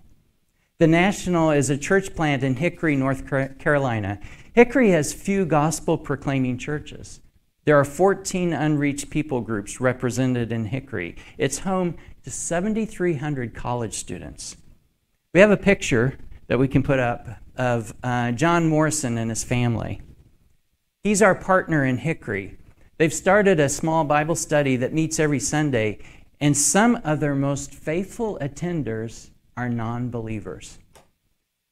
The 0.80 0.88
national 0.88 1.52
is 1.52 1.70
a 1.70 1.78
church 1.78 2.16
plant 2.16 2.44
in 2.44 2.56
Hickory, 2.56 2.96
North 2.96 3.28
Carolina. 3.60 4.20
Hickory 4.54 4.92
has 4.92 5.14
few 5.14 5.46
gospel 5.46 5.98
proclaiming 5.98 6.58
churches. 6.58 7.20
There 7.66 7.78
are 7.78 7.86
14 7.86 8.54
unreached 8.54 9.10
people 9.10 9.42
groups 9.42 9.80
represented 9.80 10.52
in 10.52 10.66
Hickory. 10.66 11.16
It's 11.38 11.60
home 11.60 11.96
to 12.24 12.32
7,300 12.32 13.54
college 13.54 13.94
students. 13.94 14.58
We 15.34 15.40
have 15.40 15.52
a 15.52 15.58
picture 15.58 16.18
that 16.48 16.60
we 16.60 16.68
can 16.68 16.84
put 16.84 17.00
up 17.00 17.28
of 17.56 17.94
uh, 18.04 18.32
John 18.32 18.68
Morrison 18.68 19.18
and 19.18 19.30
his 19.30 19.44
family. 19.44 20.02
He's 21.04 21.22
our 21.22 21.36
partner 21.36 21.86
in 21.86 21.98
Hickory. 21.98 22.58
They've 22.98 23.14
started 23.14 23.60
a 23.60 23.70
small 23.70 24.04
Bible 24.04 24.36
study 24.36 24.76
that 24.78 24.94
meets 24.94 25.20
every 25.20 25.40
Sunday, 25.40 26.00
and 26.40 26.56
some 26.56 27.00
of 27.04 27.20
their 27.20 27.36
most 27.36 27.74
faithful 27.74 28.38
attenders 28.42 29.30
are 29.56 29.70
non 29.70 30.10
believers. 30.10 30.78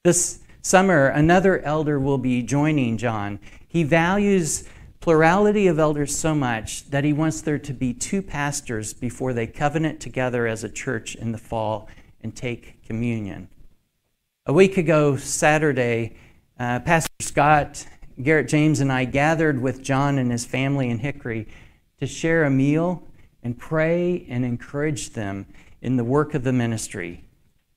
This 0.03 0.39
summer, 0.61 1.07
another 1.07 1.59
elder 1.59 1.99
will 1.99 2.17
be 2.17 2.41
joining 2.41 2.97
John. 2.97 3.39
He 3.67 3.83
values 3.83 4.63
plurality 4.99 5.67
of 5.67 5.79
elders 5.79 6.15
so 6.15 6.35
much 6.35 6.89
that 6.91 7.03
he 7.03 7.11
wants 7.11 7.41
there 7.41 7.57
to 7.57 7.73
be 7.73 7.93
two 7.93 8.21
pastors 8.21 8.93
before 8.93 9.33
they 9.33 9.47
covenant 9.47 9.99
together 9.99 10.45
as 10.45 10.63
a 10.63 10.69
church 10.69 11.15
in 11.15 11.31
the 11.31 11.37
fall 11.37 11.89
and 12.21 12.35
take 12.35 12.83
communion. 12.85 13.49
A 14.45 14.53
week 14.53 14.77
ago, 14.77 15.17
Saturday, 15.17 16.15
uh, 16.59 16.79
Pastor 16.79 17.11
Scott, 17.19 17.85
Garrett 18.21 18.47
James, 18.47 18.79
and 18.79 18.91
I 18.91 19.05
gathered 19.05 19.61
with 19.61 19.81
John 19.81 20.17
and 20.17 20.31
his 20.31 20.45
family 20.45 20.89
in 20.89 20.99
Hickory 20.99 21.47
to 21.99 22.05
share 22.05 22.43
a 22.43 22.49
meal 22.51 23.03
and 23.43 23.57
pray 23.57 24.25
and 24.29 24.45
encourage 24.45 25.11
them 25.11 25.47
in 25.81 25.97
the 25.97 26.03
work 26.03 26.33
of 26.33 26.43
the 26.43 26.53
ministry. 26.53 27.23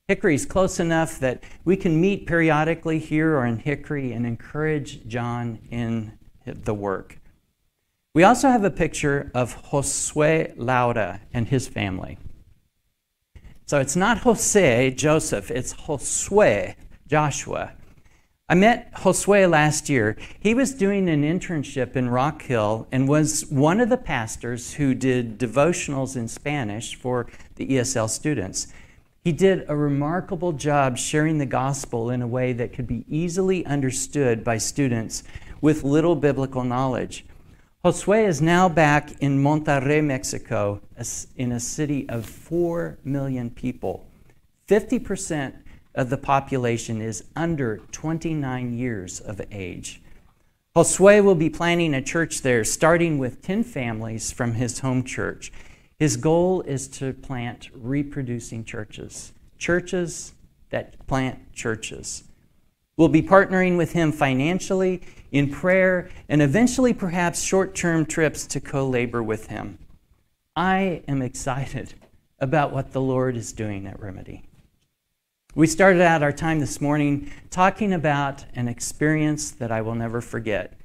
Hickory 0.07 0.35
is 0.35 0.45
close 0.45 0.79
enough 0.79 1.19
that 1.19 1.43
we 1.63 1.75
can 1.75 1.99
meet 1.99 2.27
periodically 2.27 2.99
here 2.99 3.35
or 3.35 3.45
in 3.45 3.57
Hickory 3.57 4.11
and 4.11 4.25
encourage 4.25 5.07
John 5.07 5.59
in 5.71 6.17
the 6.45 6.75
work. 6.75 7.19
We 8.13 8.23
also 8.23 8.49
have 8.49 8.63
a 8.63 8.69
picture 8.69 9.31
of 9.33 9.71
Josue 9.71 10.53
Laura 10.57 11.21
and 11.33 11.47
his 11.47 11.67
family. 11.67 12.19
So 13.65 13.79
it's 13.79 13.95
not 13.95 14.19
Jose, 14.19 14.91
Joseph, 14.91 15.49
it's 15.49 15.73
Josue, 15.73 16.75
Joshua. 17.07 17.73
I 18.47 18.53
met 18.53 18.93
Josue 18.93 19.49
last 19.49 19.89
year. 19.89 20.15
He 20.39 20.53
was 20.53 20.75
doing 20.75 21.09
an 21.09 21.23
internship 21.23 21.95
in 21.95 22.09
Rock 22.09 22.43
Hill 22.43 22.87
and 22.91 23.07
was 23.07 23.43
one 23.47 23.79
of 23.79 23.89
the 23.89 23.97
pastors 23.97 24.75
who 24.75 24.93
did 24.93 25.39
devotionals 25.39 26.15
in 26.15 26.27
Spanish 26.27 26.93
for 26.93 27.25
the 27.55 27.65
ESL 27.65 28.07
students. 28.07 28.67
He 29.23 29.31
did 29.31 29.65
a 29.67 29.75
remarkable 29.75 30.51
job 30.51 30.99
sharing 30.99 31.39
the 31.39 31.47
gospel 31.47 32.11
in 32.11 32.21
a 32.21 32.27
way 32.27 32.53
that 32.53 32.71
could 32.71 32.85
be 32.85 33.03
easily 33.09 33.65
understood 33.65 34.43
by 34.43 34.59
students 34.59 35.23
with 35.59 35.83
little 35.83 36.15
biblical 36.15 36.63
knowledge. 36.63 37.25
Josue 37.83 38.27
is 38.27 38.43
now 38.43 38.69
back 38.69 39.19
in 39.21 39.41
Monterrey, 39.41 40.03
Mexico, 40.03 40.81
in 41.35 41.51
a 41.51 41.59
city 41.59 42.07
of 42.09 42.27
4 42.27 42.99
million 43.03 43.49
people. 43.49 44.05
50% 44.67 45.53
of 45.95 46.09
the 46.09 46.17
population 46.17 47.01
is 47.01 47.23
under 47.35 47.77
29 47.91 48.77
years 48.77 49.19
of 49.19 49.41
age. 49.51 50.01
Josue 50.75 51.23
will 51.23 51.35
be 51.35 51.49
planning 51.49 51.93
a 51.93 52.01
church 52.01 52.41
there, 52.41 52.65
starting 52.65 53.17
with 53.17 53.41
10 53.41 53.63
families 53.63 54.31
from 54.31 54.55
his 54.55 54.79
home 54.79 55.03
church. 55.03 55.51
His 55.97 56.17
goal 56.17 56.61
is 56.63 56.89
to 56.89 57.13
plant 57.13 57.69
reproducing 57.73 58.65
churches, 58.65 59.31
churches 59.57 60.33
that 60.69 61.07
plant 61.07 61.53
churches. 61.53 62.25
We'll 62.97 63.07
be 63.07 63.21
partnering 63.21 63.77
with 63.77 63.93
him 63.93 64.11
financially, 64.11 65.01
in 65.31 65.49
prayer, 65.49 66.09
and 66.29 66.41
eventually 66.41 66.93
perhaps 66.93 67.41
short 67.41 67.75
term 67.75 68.05
trips 68.05 68.45
to 68.47 68.59
co 68.59 68.87
labor 68.87 69.23
with 69.23 69.47
him. 69.47 69.79
I 70.55 71.03
am 71.07 71.21
excited 71.21 71.93
about 72.39 72.71
what 72.71 72.91
the 72.91 73.01
Lord 73.01 73.35
is 73.35 73.53
doing 73.53 73.87
at 73.87 73.99
Remedy. 73.99 74.43
We 75.57 75.67
started 75.67 76.01
out 76.01 76.21
our 76.21 76.33
time 76.33 76.59
this 76.59 76.81
morning 76.81 77.31
talking 77.49 77.93
about 77.93 78.43
an 78.55 78.67
experience 78.67 79.51
that 79.51 79.71
I 79.71 79.79
will 79.79 79.95
never 79.95 80.19
forget. 80.19 80.77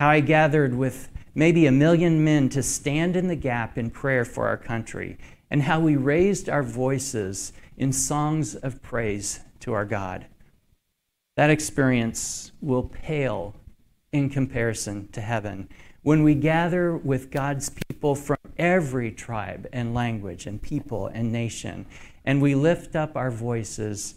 How 0.00 0.08
I 0.08 0.18
gathered 0.18 0.74
with 0.74 1.08
maybe 1.32 1.64
a 1.64 1.70
million 1.70 2.24
men 2.24 2.48
to 2.48 2.60
stand 2.60 3.14
in 3.14 3.28
the 3.28 3.36
gap 3.36 3.78
in 3.78 3.88
prayer 3.88 4.24
for 4.24 4.48
our 4.48 4.56
country, 4.56 5.16
and 5.48 5.62
how 5.62 5.78
we 5.78 5.94
raised 5.94 6.48
our 6.48 6.64
voices 6.64 7.52
in 7.76 7.92
songs 7.92 8.56
of 8.56 8.82
praise 8.82 9.38
to 9.60 9.74
our 9.74 9.84
God. 9.84 10.26
That 11.36 11.50
experience 11.50 12.50
will 12.60 12.82
pale 12.82 13.54
in 14.10 14.28
comparison 14.28 15.06
to 15.12 15.20
heaven 15.20 15.68
when 16.02 16.24
we 16.24 16.34
gather 16.34 16.96
with 16.96 17.30
God's 17.30 17.70
people 17.70 18.16
from 18.16 18.38
every 18.58 19.12
tribe 19.12 19.68
and 19.72 19.94
language 19.94 20.46
and 20.46 20.60
people 20.60 21.06
and 21.06 21.30
nation 21.30 21.86
and 22.24 22.40
we 22.40 22.54
lift 22.54 22.94
up 22.96 23.16
our 23.16 23.30
voices 23.30 24.14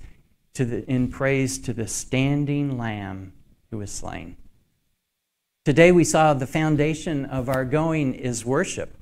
the, 0.53 0.89
in 0.89 1.09
praise 1.09 1.57
to 1.59 1.73
the 1.73 1.87
standing 1.87 2.77
Lamb 2.77 3.33
who 3.71 3.79
was 3.79 3.91
slain. 3.91 4.37
Today 5.65 5.91
we 5.91 6.03
saw 6.03 6.33
the 6.33 6.45
foundation 6.45 7.25
of 7.25 7.49
our 7.49 7.65
going 7.65 8.13
is 8.13 8.45
worship. 8.45 8.97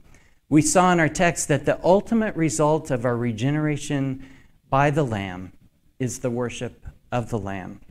We 0.47 0.61
saw 0.61 0.91
in 0.91 0.99
our 0.99 1.09
text 1.09 1.47
that 1.47 1.65
the 1.65 1.83
ultimate 1.83 2.35
result 2.35 2.91
of 2.91 3.05
our 3.05 3.17
regeneration 3.17 4.25
by 4.69 4.91
the 4.91 5.03
Lamb 5.03 5.53
is 5.99 6.19
the 6.19 6.29
worship 6.29 6.85
of 7.11 7.29
the 7.29 7.39
Lamb. 7.39 7.81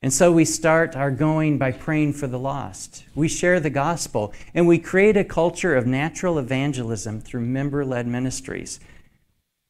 And 0.00 0.12
so 0.12 0.30
we 0.30 0.44
start 0.44 0.94
our 0.94 1.10
going 1.10 1.58
by 1.58 1.72
praying 1.72 2.12
for 2.12 2.28
the 2.28 2.38
lost. 2.38 3.04
We 3.16 3.26
share 3.26 3.58
the 3.58 3.70
gospel, 3.70 4.32
and 4.54 4.68
we 4.68 4.78
create 4.78 5.16
a 5.16 5.24
culture 5.24 5.74
of 5.74 5.86
natural 5.86 6.38
evangelism 6.38 7.20
through 7.20 7.40
member 7.40 7.84
led 7.84 8.06
ministries. 8.06 8.78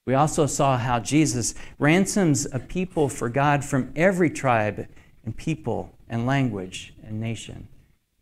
We 0.09 0.15
also 0.15 0.47
saw 0.47 0.79
how 0.79 1.01
Jesus 1.01 1.55
ransoms 1.79 2.47
a 2.51 2.59
people 2.59 3.11
for 3.11 3.29
God 3.29 3.63
from 3.63 3.93
every 3.95 4.31
tribe 4.31 4.89
and 5.23 5.37
people 5.37 5.95
and 6.09 6.25
language 6.25 6.95
and 7.03 7.21
nation. 7.21 7.69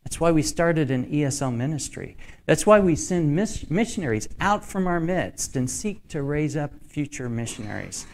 That's 0.03 0.19
why 0.19 0.33
we 0.33 0.43
started 0.43 0.91
an 0.91 1.07
ESL 1.07 1.55
ministry. 1.55 2.17
That's 2.45 2.67
why 2.67 2.81
we 2.81 2.97
send 2.97 3.37
missionaries 3.71 4.29
out 4.41 4.65
from 4.65 4.89
our 4.89 4.99
midst 4.99 5.55
and 5.55 5.71
seek 5.71 6.09
to 6.09 6.25
raise 6.25 6.57
up 6.57 6.73
future 6.89 7.29
missionaries. 7.29 8.05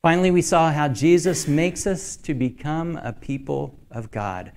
Finally, 0.00 0.30
we 0.30 0.40
saw 0.40 0.70
how 0.70 0.86
Jesus 0.86 1.48
makes 1.48 1.88
us 1.88 2.14
to 2.18 2.34
become 2.34 2.98
a 2.98 3.12
people 3.12 3.80
of 3.90 4.12
God. 4.12 4.52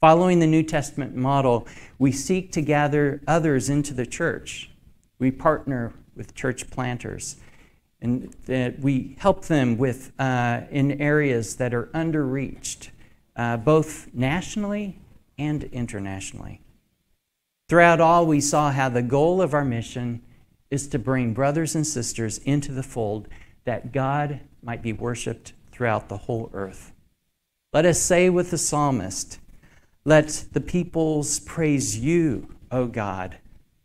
Following 0.00 0.38
the 0.38 0.46
New 0.46 0.62
Testament 0.62 1.14
model, 1.14 1.68
we 1.98 2.10
seek 2.10 2.52
to 2.52 2.62
gather 2.62 3.20
others 3.26 3.68
into 3.68 3.92
the 3.92 4.06
church. 4.06 4.70
We 5.18 5.30
partner 5.30 5.92
with 6.14 6.34
church 6.34 6.70
planters 6.70 7.36
and 8.00 8.34
that 8.46 8.78
we 8.80 9.16
help 9.18 9.46
them 9.46 9.78
with 9.78 10.12
uh, 10.18 10.62
in 10.70 11.00
areas 11.00 11.56
that 11.56 11.72
are 11.72 11.88
underreached, 11.94 12.90
uh, 13.36 13.56
both 13.56 14.12
nationally 14.12 14.98
and 15.38 15.64
internationally. 15.64 16.60
Throughout 17.68 18.00
all, 18.00 18.26
we 18.26 18.40
saw 18.40 18.70
how 18.70 18.88
the 18.88 19.02
goal 19.02 19.42
of 19.42 19.54
our 19.54 19.64
mission 19.64 20.22
is 20.70 20.86
to 20.88 20.98
bring 20.98 21.32
brothers 21.32 21.74
and 21.74 21.86
sisters 21.86 22.38
into 22.38 22.72
the 22.72 22.82
fold 22.82 23.28
that 23.64 23.92
God 23.92 24.40
might 24.62 24.82
be 24.82 24.92
worshiped 24.92 25.52
throughout 25.72 26.08
the 26.08 26.16
whole 26.16 26.50
earth. 26.52 26.92
Let 27.72 27.84
us 27.84 28.00
say 28.00 28.30
with 28.30 28.50
the 28.50 28.58
psalmist, 28.58 29.38
Let 30.04 30.46
the 30.52 30.60
peoples 30.60 31.40
praise 31.40 31.98
you, 31.98 32.54
O 32.70 32.86
God. 32.86 33.38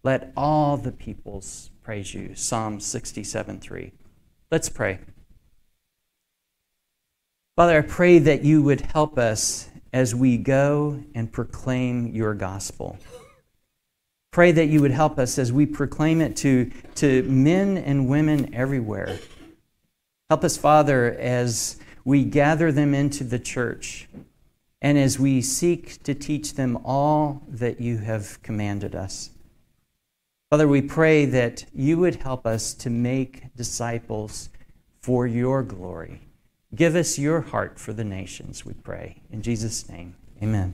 Let 0.04 0.32
all 0.38 0.78
the 0.78 0.92
peoples 0.92 1.72
praise 1.84 2.14
you. 2.14 2.36
Psalm 2.36 2.80
67 2.80 3.60
3. 3.60 3.92
Let's 4.52 4.68
pray. 4.68 5.00
Father, 7.56 7.78
I 7.78 7.82
pray 7.82 8.20
that 8.20 8.44
you 8.44 8.62
would 8.62 8.82
help 8.82 9.18
us 9.18 9.70
as 9.94 10.14
we 10.14 10.38
go 10.38 11.02
and 11.16 11.32
proclaim 11.32 12.08
your 12.08 12.34
gospel. 12.34 12.98
Pray 14.32 14.52
that 14.52 14.68
you 14.68 14.82
would 14.82 14.92
help 14.92 15.18
us 15.18 15.40
as 15.40 15.54
we 15.54 15.66
proclaim 15.66 16.20
it 16.20 16.36
to, 16.38 16.70
to 16.96 17.24
men 17.24 17.78
and 17.78 18.10
women 18.10 18.54
everywhere. 18.54 19.20
Help 20.30 20.44
us, 20.44 20.58
Father, 20.58 21.14
as 21.18 21.78
we 22.04 22.26
gather 22.26 22.74
them 22.74 22.94
into 22.94 23.24
the 23.24 23.40
church 23.40 24.10
and 24.82 24.98
as 24.98 25.18
we 25.18 25.42
seek 25.42 26.04
to 26.04 26.14
teach 26.14 26.56
them 26.56 26.78
all 26.84 27.42
that 27.48 27.80
you 27.80 28.00
have 28.00 28.42
commanded 28.42 28.96
us. 28.96 29.30
Father, 30.52 30.68
we 30.68 30.82
pray 30.82 31.24
that 31.24 31.64
you 31.74 31.98
would 32.00 32.16
help 32.16 32.46
us 32.46 32.74
to 32.74 32.90
make 32.90 33.56
disciples 33.56 34.50
for 35.00 35.26
your 35.26 35.64
glory. 35.64 36.20
Give 36.76 36.94
us 36.98 37.18
your 37.18 37.40
heart 37.40 37.80
for 37.80 37.94
the 37.94 38.04
nations, 38.04 38.66
we 38.66 38.74
pray. 38.74 39.22
In 39.32 39.42
Jesus' 39.42 39.88
name, 39.88 40.14
amen. 40.44 40.74